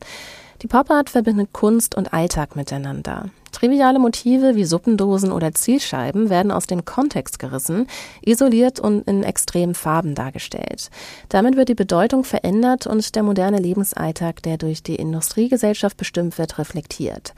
Die 0.62 0.67
Pop-Art 0.67 1.10
verbindet 1.10 1.54
Kunst 1.54 1.95
und 1.95 2.13
Alltag 2.13 2.56
miteinander. 2.56 3.32
Triviale 3.51 3.99
Motive 3.99 4.55
wie 4.55 4.65
Suppendosen 4.65 5.31
oder 5.31 5.53
Zielscheiben 5.53 6.29
werden 6.29 6.51
aus 6.51 6.67
dem 6.67 6.85
Kontext 6.85 7.39
gerissen, 7.39 7.88
isoliert 8.21 8.79
und 8.79 9.07
in 9.07 9.23
extremen 9.23 9.75
Farben 9.75 10.15
dargestellt. 10.15 10.89
Damit 11.29 11.55
wird 11.55 11.69
die 11.69 11.75
Bedeutung 11.75 12.23
verändert 12.23 12.88
und 12.88 13.15
der 13.15 13.23
moderne 13.23 13.59
Lebensalltag, 13.59 14.43
der 14.43 14.57
durch 14.57 14.83
die 14.83 14.95
Industriegesellschaft 14.95 15.97
bestimmt 15.97 16.38
wird, 16.38 16.57
reflektiert. 16.57 17.33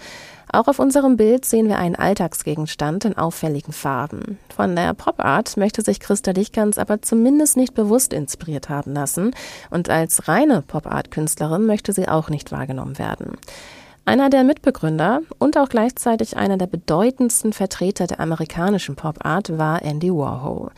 Auch 0.54 0.68
auf 0.68 0.80
unserem 0.80 1.16
Bild 1.16 1.46
sehen 1.46 1.70
wir 1.70 1.78
einen 1.78 1.96
Alltagsgegenstand 1.96 3.06
in 3.06 3.18
auffälligen 3.18 3.72
Farben. 3.72 4.38
Von 4.54 4.76
der 4.76 4.94
Pop-Art 4.94 5.56
möchte 5.56 5.82
sich 5.82 6.02
Christa 6.02 6.34
Dichkans 6.34 6.78
aber 6.78 7.02
zumindest 7.02 7.56
nicht 7.56 7.74
bewusst 7.74 8.12
inspiriert 8.12 8.68
haben 8.68 8.94
lassen 8.94 9.32
und 9.70 9.90
als 9.90 10.28
reine 10.28 10.62
Pop-Art-Künstlerin 10.62 11.66
möchte 11.66 11.94
sie 11.94 12.10
auch 12.10 12.30
nicht 12.30 12.52
wahrgenommen 12.52 13.00
werden. 13.00 13.38
Einer 14.04 14.32
der 14.32 14.44
Mitbegründer 14.44 15.22
und 15.38 15.58
auch 15.58 15.70
gleichzeitig 15.70 16.36
einer 16.36 16.58
der 16.58 16.66
bedeutendsten 16.66 17.54
Vertreter 17.54 18.08
der 18.08 18.20
amerikanischen 18.20 18.96
Pop-Art 18.96 19.58
war 19.60 19.84
Andy 19.84 20.12
Warhol. 20.12 20.72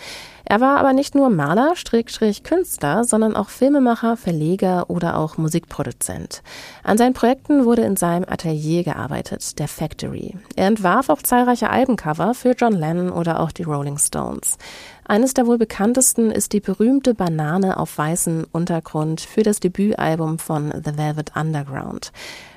Er 0.45 0.59
war 0.59 0.77
aber 0.77 0.91
nicht 0.91 1.15
nur 1.15 1.29
Maler, 1.29 1.77
Strickstrich 1.77 2.43
Künstler, 2.43 3.05
sondern 3.05 3.33
auch 3.33 3.47
Filmemacher, 3.47 4.17
Verleger 4.17 4.89
oder 4.89 5.17
auch 5.17 5.37
Musikproduzent. 5.37 6.43
An 6.83 6.97
seinen 6.97 7.13
Projekten 7.13 7.63
wurde 7.63 7.83
in 7.83 7.95
seinem 7.95 8.25
Atelier 8.27 8.83
gearbeitet, 8.83 9.57
der 9.57 9.69
Factory. 9.69 10.35
Er 10.57 10.67
entwarf 10.67 11.07
auch 11.07 11.21
zahlreiche 11.21 11.69
Albencover 11.69 12.33
für 12.33 12.51
John 12.51 12.73
Lennon 12.73 13.09
oder 13.09 13.39
auch 13.39 13.53
die 13.53 13.63
Rolling 13.63 13.97
Stones. 13.97 14.57
Eines 15.05 15.33
der 15.33 15.47
wohl 15.47 15.57
bekanntesten 15.57 16.29
ist 16.29 16.51
die 16.51 16.59
berühmte 16.59 17.13
Banane 17.13 17.77
auf 17.77 17.97
weißem 17.97 18.45
Untergrund 18.51 19.21
für 19.21 19.43
das 19.43 19.61
Debütalbum 19.61 20.39
von 20.39 20.71
The 20.71 20.97
Velvet 20.97 21.35
Underground. 21.35 22.11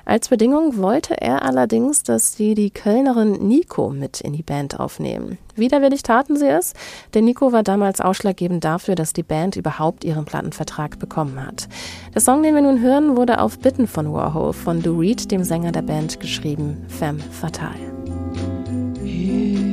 Als 0.07 0.29
Bedingung 0.29 0.77
wollte 0.77 1.19
er 1.19 1.41
allerdings, 1.41 2.01
dass 2.01 2.31
sie 2.31 2.53
die 2.53 2.71
Kölnerin 2.71 3.45
Nico 3.45 3.89
mit 3.89 4.21
in 4.21 4.31
die 4.31 4.41
Band 4.41 4.79
aufnehmen. 4.79 5.37
Widerwillig 5.57 6.01
taten 6.01 6.37
sie 6.37 6.47
es, 6.47 6.71
denn 7.13 7.25
Nico 7.25 7.51
war 7.51 7.61
damals 7.61 7.99
ausschlaggebend 7.99 8.63
dafür, 8.63 8.95
dass 8.95 9.11
die 9.11 9.23
Band 9.23 9.57
überhaupt 9.57 10.05
ihren 10.05 10.23
Plattenvertrag 10.23 10.97
bekommen 10.97 11.45
hat. 11.45 11.67
Der 12.15 12.21
Song, 12.21 12.41
den 12.41 12.55
wir 12.55 12.61
nun 12.61 12.79
hören, 12.79 13.17
wurde 13.17 13.41
auf 13.41 13.59
Bitten 13.59 13.85
von 13.85 14.13
Warhol 14.13 14.53
von 14.53 14.81
Lou 14.81 14.97
Reed, 14.97 15.29
dem 15.29 15.43
Sänger 15.43 15.73
der 15.73 15.81
Band, 15.81 16.21
geschrieben, 16.21 16.85
Femme 16.87 17.19
Fatale. 17.19 17.75
Here 19.03 19.66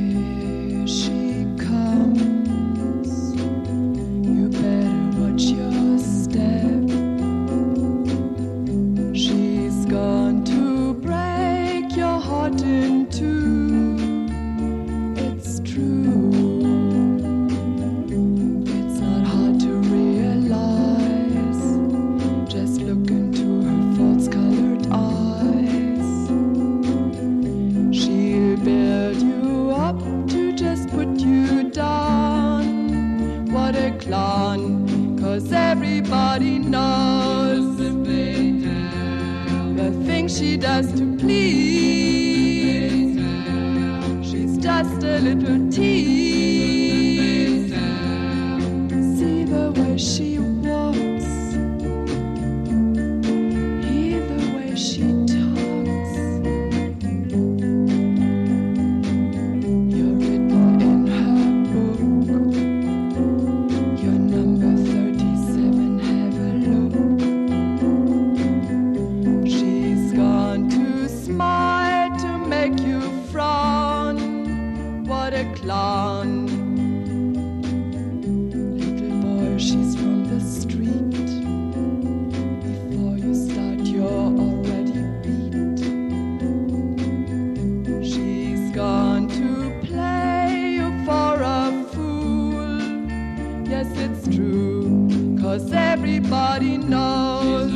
is 94.27 94.35
true. 94.35 95.07
Cause 95.41 95.71
everybody 95.71 96.77
knows 96.77 97.71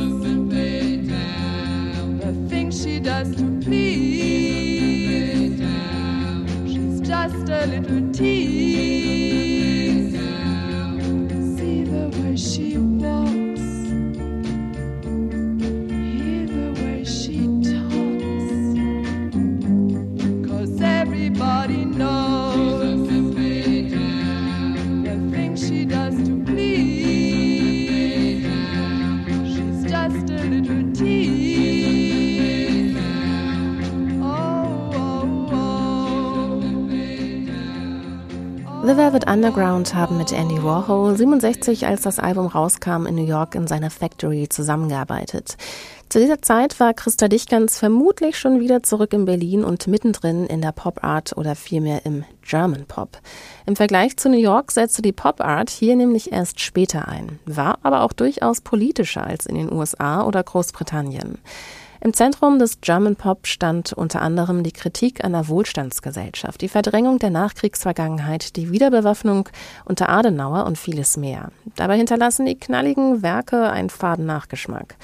the 2.20 2.32
things 2.48 2.82
she 2.82 3.00
does 3.00 3.34
to 3.36 3.60
please. 3.60 4.00
She's 6.66 7.00
just 7.00 7.48
a 7.48 7.66
little 7.66 8.12
tease. 8.12 8.99
The 38.90 38.96
Velvet 38.96 39.30
Underground 39.30 39.94
haben 39.94 40.16
mit 40.16 40.32
Andy 40.32 40.64
Warhol 40.64 41.16
67, 41.16 41.86
als 41.86 42.02
das 42.02 42.18
Album 42.18 42.48
rauskam, 42.48 43.06
in 43.06 43.14
New 43.14 43.24
York 43.24 43.54
in 43.54 43.68
seiner 43.68 43.88
Factory 43.88 44.48
zusammengearbeitet. 44.48 45.56
Zu 46.08 46.18
dieser 46.18 46.42
Zeit 46.42 46.80
war 46.80 46.92
Christa 46.92 47.28
Dichgans 47.28 47.78
vermutlich 47.78 48.36
schon 48.36 48.58
wieder 48.58 48.82
zurück 48.82 49.12
in 49.12 49.26
Berlin 49.26 49.62
und 49.62 49.86
mittendrin 49.86 50.44
in 50.44 50.60
der 50.60 50.72
Pop 50.72 51.04
Art 51.04 51.36
oder 51.36 51.54
vielmehr 51.54 52.04
im 52.04 52.24
German 52.42 52.84
Pop. 52.86 53.18
Im 53.64 53.76
Vergleich 53.76 54.16
zu 54.16 54.28
New 54.28 54.40
York 54.40 54.72
setzte 54.72 55.02
die 55.02 55.12
Pop 55.12 55.40
Art 55.40 55.70
hier 55.70 55.94
nämlich 55.94 56.32
erst 56.32 56.58
später 56.58 57.06
ein, 57.06 57.38
war 57.46 57.78
aber 57.84 58.02
auch 58.02 58.12
durchaus 58.12 58.60
politischer 58.60 59.24
als 59.24 59.46
in 59.46 59.54
den 59.54 59.72
USA 59.72 60.24
oder 60.24 60.42
Großbritannien. 60.42 61.38
Im 62.02 62.14
Zentrum 62.14 62.58
des 62.58 62.80
German 62.80 63.14
Pop 63.14 63.46
stand 63.46 63.92
unter 63.92 64.22
anderem 64.22 64.62
die 64.62 64.72
Kritik 64.72 65.22
der 65.22 65.48
Wohlstandsgesellschaft, 65.48 66.62
die 66.62 66.68
Verdrängung 66.68 67.18
der 67.18 67.28
Nachkriegsvergangenheit, 67.28 68.56
die 68.56 68.72
Wiederbewaffnung 68.72 69.50
unter 69.84 70.08
Adenauer 70.08 70.64
und 70.64 70.78
vieles 70.78 71.18
mehr. 71.18 71.52
Dabei 71.76 71.98
hinterlassen 71.98 72.46
die 72.46 72.58
knalligen 72.58 73.22
Werke 73.22 73.68
einen 73.68 73.90
faden 73.90 74.24
Nachgeschmack. 74.24 74.96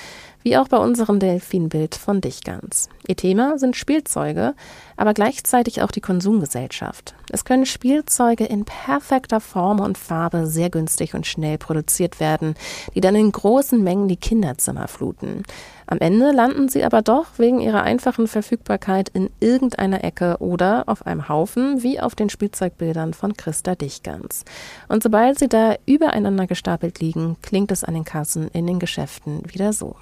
Wie 0.42 0.56
auch 0.56 0.68
bei 0.68 0.78
unserem 0.78 1.18
Delfinbild 1.18 1.96
von 1.96 2.22
Dichgans. 2.22 2.88
Ihr 3.08 3.16
Thema 3.16 3.58
sind 3.58 3.76
Spielzeuge, 3.76 4.54
aber 4.96 5.14
gleichzeitig 5.14 5.82
auch 5.82 5.90
die 5.90 6.00
Konsumgesellschaft. 6.00 7.14
Es 7.30 7.44
können 7.44 7.66
Spielzeuge 7.66 8.44
in 8.44 8.64
perfekter 8.64 9.40
Form 9.40 9.80
und 9.80 9.98
Farbe 9.98 10.46
sehr 10.46 10.70
günstig 10.70 11.14
und 11.14 11.26
schnell 11.26 11.58
produziert 11.58 12.18
werden, 12.18 12.54
die 12.94 13.00
dann 13.00 13.14
in 13.14 13.30
großen 13.30 13.82
Mengen 13.82 14.08
die 14.08 14.16
Kinderzimmer 14.16 14.88
fluten. 14.88 15.44
Am 15.86 15.98
Ende 15.98 16.32
landen 16.32 16.68
sie 16.68 16.84
aber 16.84 17.00
doch 17.00 17.26
wegen 17.38 17.60
ihrer 17.60 17.84
einfachen 17.84 18.26
Verfügbarkeit 18.26 19.08
in 19.08 19.30
irgendeiner 19.38 20.02
Ecke 20.02 20.36
oder 20.40 20.84
auf 20.86 21.06
einem 21.06 21.28
Haufen, 21.28 21.84
wie 21.84 22.00
auf 22.00 22.16
den 22.16 22.28
Spielzeugbildern 22.28 23.14
von 23.14 23.36
Christa 23.36 23.76
Dichgans. 23.76 24.44
Und 24.88 25.04
sobald 25.04 25.38
sie 25.38 25.48
da 25.48 25.76
übereinander 25.86 26.48
gestapelt 26.48 26.98
liegen, 26.98 27.36
klingt 27.40 27.70
es 27.70 27.84
an 27.84 27.94
den 27.94 28.04
Kassen 28.04 28.48
in 28.48 28.66
den 28.66 28.80
Geschäften 28.80 29.42
wieder 29.52 29.72
so. 29.72 29.94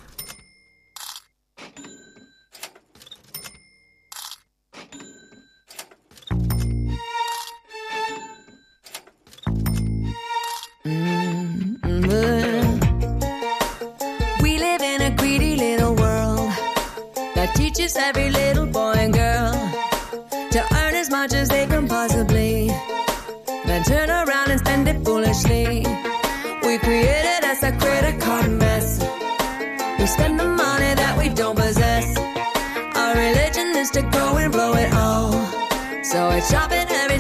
Teaches 17.85 17.97
every 17.97 18.31
little 18.31 18.67
boy 18.67 18.95
and 18.97 19.13
girl 19.13 19.53
to 20.51 20.61
earn 20.81 20.95
as 20.95 21.11
much 21.11 21.35
as 21.35 21.49
they 21.49 21.67
can 21.67 21.87
possibly, 21.87 22.69
then 23.67 23.83
turn 23.85 24.09
around 24.09 24.51
and 24.51 24.61
spend 24.61 24.89
it 24.89 25.05
foolishly. 25.05 25.85
We 26.65 26.79
created 26.79 27.45
us 27.45 27.63
a 27.63 27.73
credit 27.73 28.21
card 28.21 28.51
mess. 28.53 29.01
We 29.99 30.07
spend 30.07 30.41
the 30.41 30.49
money 30.49 30.95
that 30.95 31.15
we 31.19 31.29
don't 31.29 31.57
possess. 31.57 32.07
Our 32.97 33.15
religion 33.15 33.77
is 33.77 33.91
to 33.91 34.03
go 34.03 34.37
and 34.39 34.51
blow 34.51 34.73
it 34.75 34.93
all. 34.95 35.33
So 36.05 36.31
it's 36.31 36.51
shopping 36.51 36.87
every 36.89 37.14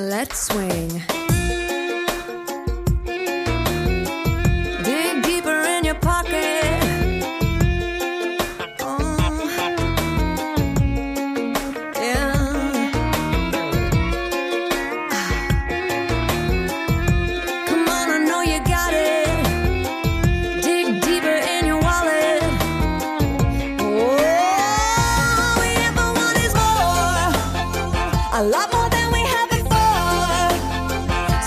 Let's 0.00 0.46
swing. 0.46 1.19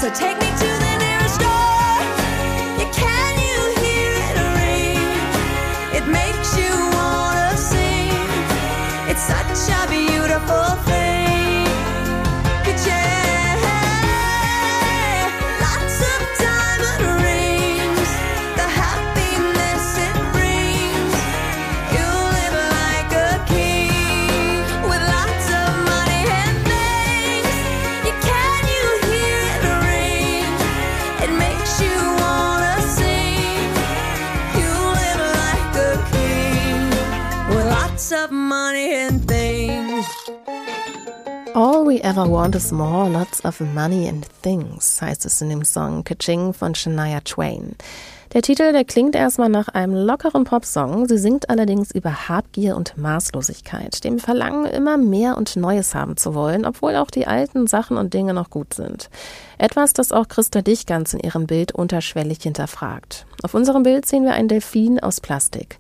So 0.04 0.10
take 0.10 0.38
me 0.42 0.53
we 41.94 42.02
ever 42.02 42.28
want 42.28 42.56
is 42.56 42.72
more, 42.72 43.08
lots 43.08 43.46
of 43.46 43.62
money 43.62 44.08
and 44.08 44.26
things, 44.42 45.00
heißt 45.00 45.26
es 45.26 45.42
in 45.42 45.50
dem 45.50 45.64
Song 45.64 46.04
Kaching 46.04 46.52
von 46.52 46.74
Shania 46.74 47.20
Twain. 47.24 47.76
Der 48.34 48.42
Titel, 48.42 48.72
der 48.72 48.84
klingt 48.84 49.16
erstmal 49.16 49.50
nach 49.50 49.68
einem 49.68 49.94
lockeren 49.94 50.44
Popsong. 50.44 51.08
Sie 51.08 51.20
singt 51.20 51.52
allerdings 51.52 51.92
über 51.92 52.28
Habgier 52.28 52.76
und 52.76 52.98
Maßlosigkeit, 52.98 54.04
dem 54.04 54.18
Verlangen, 54.18 54.66
immer 54.66 54.98
mehr 54.98 55.38
und 55.38 55.56
Neues 55.56 55.94
haben 55.94 56.18
zu 56.18 56.34
wollen, 56.34 56.66
obwohl 56.66 56.96
auch 56.96 57.12
die 57.12 57.28
alten 57.28 57.68
Sachen 57.68 57.96
und 57.96 58.16
Dinge 58.16 58.34
noch 58.34 58.50
gut 58.50 58.74
sind. 58.74 59.12
Etwas, 59.60 59.94
das 59.94 60.12
auch 60.12 60.28
Christa 60.28 60.64
Dichgans 60.64 61.14
in 61.14 61.20
ihrem 61.20 61.46
Bild 61.46 61.74
unterschwellig 61.74 62.40
hinterfragt. 62.42 63.28
Auf 63.44 63.54
unserem 63.54 63.84
Bild 63.84 64.08
sehen 64.08 64.24
wir 64.24 64.34
einen 64.34 64.48
Delfin 64.48 65.00
aus 65.00 65.22
Plastik. 65.22 65.78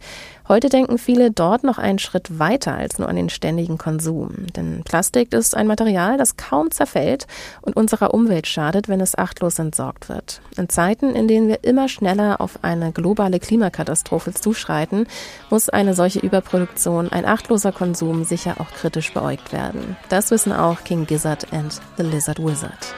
Heute 0.48 0.68
denken 0.68 0.98
viele 0.98 1.32
dort 1.32 1.64
noch 1.64 1.78
einen 1.78 2.00
Schritt 2.00 2.38
weiter 2.38 2.74
als 2.74 3.00
nur 3.00 3.08
an 3.08 3.16
den 3.16 3.30
ständigen 3.30 3.78
Konsum. 3.78 4.48
Denn 4.56 4.84
Plastik 4.84 5.32
ist 5.34 5.56
ein 5.56 5.68
Material, 5.68 6.18
das 6.18 6.36
kaum 6.36 6.70
zerfällt 6.70 7.28
und 7.62 7.78
unserer 7.78 8.14
Umwelt 8.14 8.46
schadet, 8.46 8.90
wenn 8.90 9.00
es 9.00 9.18
achtlos 9.18 9.58
entsorgt 9.60 10.10
wird. 10.10 10.42
In 10.58 10.68
Zeiten, 10.68 11.16
in 11.16 11.30
denen 11.30 11.48
wir 11.48 11.64
immer 11.64 11.88
schneller 11.88 12.42
auf 12.42 12.60
eine 12.62 12.92
globale 12.92 13.40
Klimakatastrophe 13.40 14.34
zuschreiten, 14.34 15.08
muss 15.50 15.70
eine 15.70 15.94
solche 15.94 16.20
Überproduktion, 16.20 17.10
ein 17.10 17.26
achtloser 17.26 17.72
Konsum 17.72 18.26
sicher 18.26 18.56
auch 18.60 18.72
kritisch 18.72 19.14
beäugt 19.14 19.54
werden. 19.54 19.96
Das 20.10 20.30
wissen 20.30 20.52
auch 20.52 20.84
King 20.84 21.06
Gizzard 21.06 21.54
and 21.54 21.80
the 21.98 22.04
Lizard 22.04 22.44
Wizard. 22.44 22.94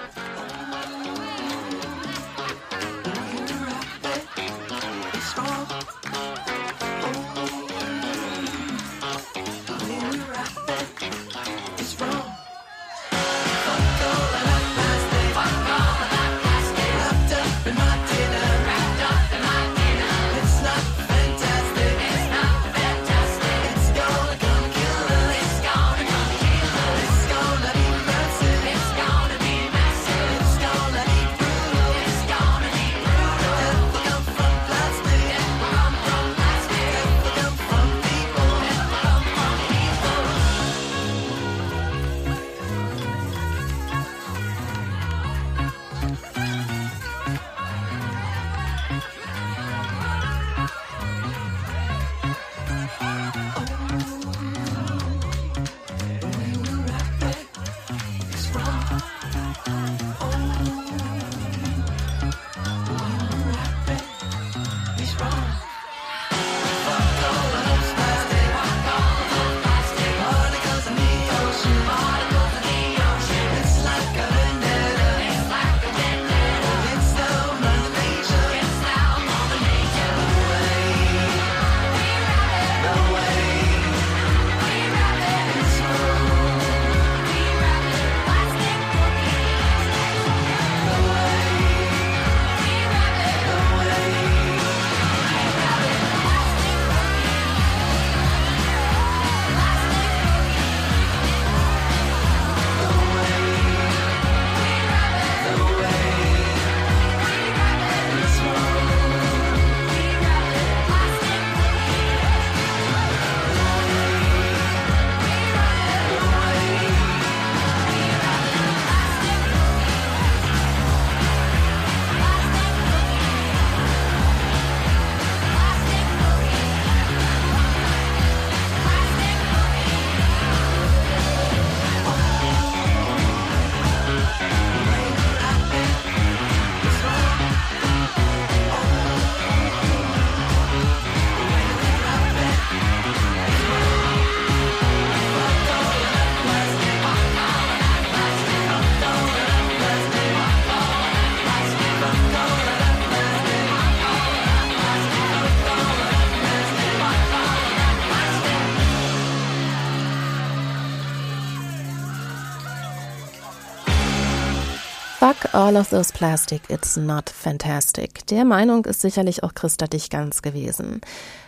All 165.65 165.77
of 165.77 165.89
those 165.89 166.11
plastic, 166.11 166.61
it's 166.69 166.95
not 166.95 167.27
fantastic. 167.27 168.27
Der 168.27 168.45
Meinung 168.45 168.85
ist 168.85 169.01
sicherlich 169.01 169.41
auch 169.41 169.55
Christa 169.55 169.87
Dichgans 169.87 170.43
gewesen. 170.43 171.01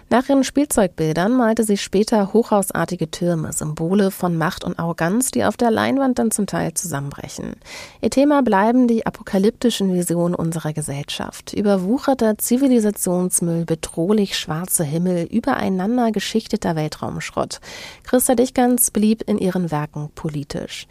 Nach 0.10 0.28
ihren 0.28 0.44
Spielzeugbildern 0.44 1.34
malte 1.38 1.64
sie 1.64 1.78
später 1.78 2.34
hochhausartige 2.34 3.12
Türme, 3.12 3.54
Symbole 3.54 4.10
von 4.10 4.36
Macht 4.36 4.64
und 4.64 4.80
Arroganz, 4.80 5.30
die 5.30 5.44
auf 5.44 5.56
der 5.56 5.70
Leinwand 5.70 6.18
dann 6.18 6.32
zum 6.32 6.48
Teil 6.48 6.74
zusammenbrechen. 6.74 7.58
Ihr 8.02 8.10
Thema 8.10 8.42
bleiben 8.42 8.88
die 8.88 9.06
apokalyptischen 9.06 9.94
Visionen 9.94 10.34
unserer 10.34 10.74
Gesellschaft. 10.74 11.54
Überwucherter 11.54 12.40
Zivilisationsmüll, 12.40 13.66
bedrohlich 13.66 14.36
schwarze 14.36 14.84
Himmel, 14.84 15.26
übereinander 15.26 16.12
geschichteter 16.12 16.76
Weltraumschrott. 16.76 17.60
Christa 18.04 18.34
Dichgans 18.34 18.90
blieb 18.90 19.22
in 19.28 19.38
ihren 19.38 19.70
Werken 19.70 20.10
politisch. 20.16 20.88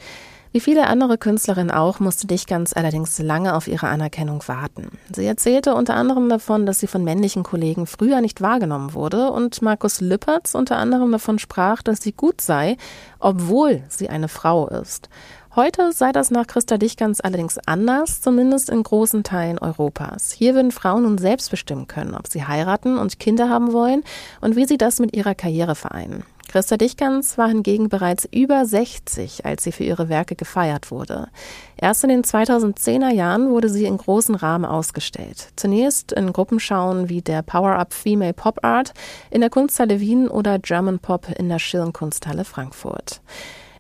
Wie 0.56 0.60
viele 0.60 0.86
andere 0.86 1.18
Künstlerinnen 1.18 1.70
auch, 1.70 2.00
musste 2.00 2.26
Dichgans 2.26 2.72
allerdings 2.72 3.18
lange 3.18 3.54
auf 3.54 3.68
ihre 3.68 3.88
Anerkennung 3.88 4.42
warten. 4.46 4.88
Sie 5.14 5.26
erzählte 5.26 5.74
unter 5.74 5.92
anderem 5.96 6.30
davon, 6.30 6.64
dass 6.64 6.78
sie 6.78 6.86
von 6.86 7.04
männlichen 7.04 7.42
Kollegen 7.42 7.86
früher 7.86 8.22
nicht 8.22 8.40
wahrgenommen 8.40 8.94
wurde 8.94 9.32
und 9.32 9.60
Markus 9.60 10.00
Lüppertz 10.00 10.54
unter 10.54 10.78
anderem 10.78 11.12
davon 11.12 11.38
sprach, 11.38 11.82
dass 11.82 12.00
sie 12.00 12.12
gut 12.12 12.40
sei, 12.40 12.78
obwohl 13.18 13.82
sie 13.90 14.08
eine 14.08 14.28
Frau 14.28 14.66
ist. 14.68 15.10
Heute 15.54 15.92
sei 15.92 16.10
das 16.12 16.30
nach 16.30 16.46
Christa 16.46 16.78
Dichgans 16.78 17.20
allerdings 17.20 17.58
anders, 17.66 18.22
zumindest 18.22 18.70
in 18.70 18.82
großen 18.82 19.24
Teilen 19.24 19.58
Europas. 19.58 20.32
Hier 20.32 20.54
würden 20.54 20.70
Frauen 20.70 21.02
nun 21.02 21.18
selbst 21.18 21.50
bestimmen 21.50 21.86
können, 21.86 22.14
ob 22.14 22.28
sie 22.28 22.46
heiraten 22.46 22.96
und 22.96 23.18
Kinder 23.18 23.50
haben 23.50 23.74
wollen 23.74 24.04
und 24.40 24.56
wie 24.56 24.64
sie 24.64 24.78
das 24.78 25.00
mit 25.00 25.14
ihrer 25.14 25.34
Karriere 25.34 25.74
vereinen. 25.74 26.24
Christa 26.48 26.76
Dichgans 26.76 27.36
war 27.38 27.48
hingegen 27.48 27.88
bereits 27.88 28.26
über 28.30 28.64
60, 28.64 29.44
als 29.44 29.64
sie 29.64 29.72
für 29.72 29.84
ihre 29.84 30.08
Werke 30.08 30.36
gefeiert 30.36 30.90
wurde. 30.90 31.28
Erst 31.76 32.04
in 32.04 32.10
den 32.10 32.22
2010er 32.22 33.10
Jahren 33.10 33.50
wurde 33.50 33.68
sie 33.68 33.84
in 33.84 33.98
großen 33.98 34.34
Rahmen 34.34 34.64
ausgestellt. 34.64 35.48
Zunächst 35.56 36.12
in 36.12 36.32
Gruppenschauen 36.32 37.08
wie 37.08 37.20
der 37.20 37.42
Power-Up 37.42 37.92
Female 37.92 38.32
Pop 38.32 38.64
Art 38.64 38.94
in 39.30 39.40
der 39.40 39.50
Kunsthalle 39.50 40.00
Wien 40.00 40.28
oder 40.28 40.58
German 40.58 41.00
Pop 41.00 41.28
in 41.36 41.48
der 41.48 41.58
Schirnkunsthalle 41.58 42.44
Frankfurt. 42.44 43.20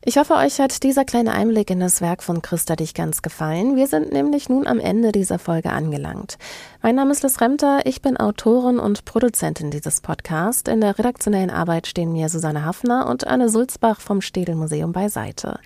Ich 0.08 0.18
hoffe, 0.18 0.34
euch 0.34 0.60
hat 0.60 0.84
dieser 0.84 1.04
kleine 1.04 1.32
Einblick 1.32 1.68
in 1.68 1.80
das 1.80 2.00
Werk 2.00 2.22
von 2.22 2.40
Christa 2.40 2.76
dich 2.76 2.94
ganz 2.94 3.22
gefallen. 3.22 3.74
Wir 3.74 3.88
sind 3.88 4.12
nämlich 4.12 4.48
nun 4.48 4.68
am 4.68 4.78
Ende 4.78 5.10
dieser 5.10 5.40
Folge 5.40 5.70
angelangt. 5.70 6.38
Mein 6.80 6.94
Name 6.94 7.10
ist 7.10 7.24
Liz 7.24 7.40
Remter, 7.40 7.80
ich 7.86 8.02
bin 8.02 8.16
Autorin 8.16 8.78
und 8.78 9.04
Produzentin 9.04 9.72
dieses 9.72 10.00
Podcasts. 10.00 10.70
In 10.70 10.80
der 10.80 10.96
redaktionellen 10.96 11.50
Arbeit 11.50 11.88
stehen 11.88 12.12
mir 12.12 12.28
Susanne 12.28 12.64
Hafner 12.64 13.08
und 13.08 13.26
Anne 13.26 13.48
Sulzbach 13.48 14.00
vom 14.00 14.20
Städel 14.20 14.54
Museum 14.54 14.92
beiseite. 14.92 15.58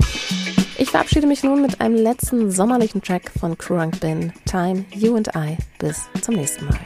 Ich 0.79 0.89
verabschiede 0.89 1.27
mich 1.27 1.43
nun 1.43 1.61
mit 1.61 1.83
einem 1.83 1.97
letzten 1.97 2.51
sommerlichen 2.51 3.03
Track 3.03 3.31
von 3.39 3.59
Krurang 3.59 3.91
Bin, 4.01 4.33
Time, 4.47 4.87
You 4.95 5.17
and 5.17 5.29
I. 5.37 5.59
Bis 5.79 6.05
zum 6.23 6.37
nächsten 6.37 6.65
Mal. 6.65 6.79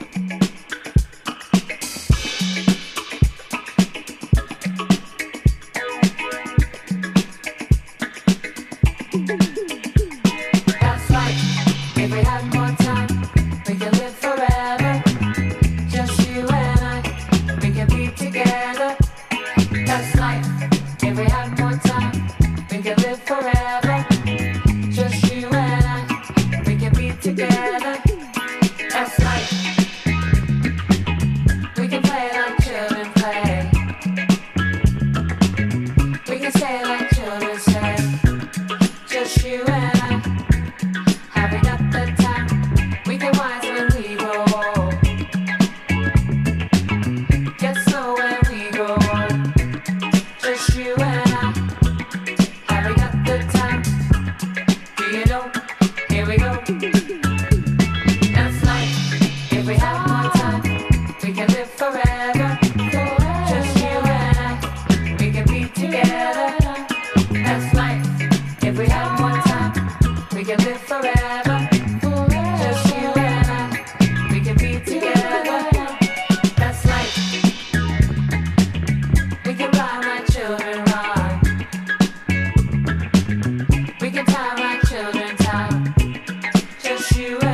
You 87.25 87.54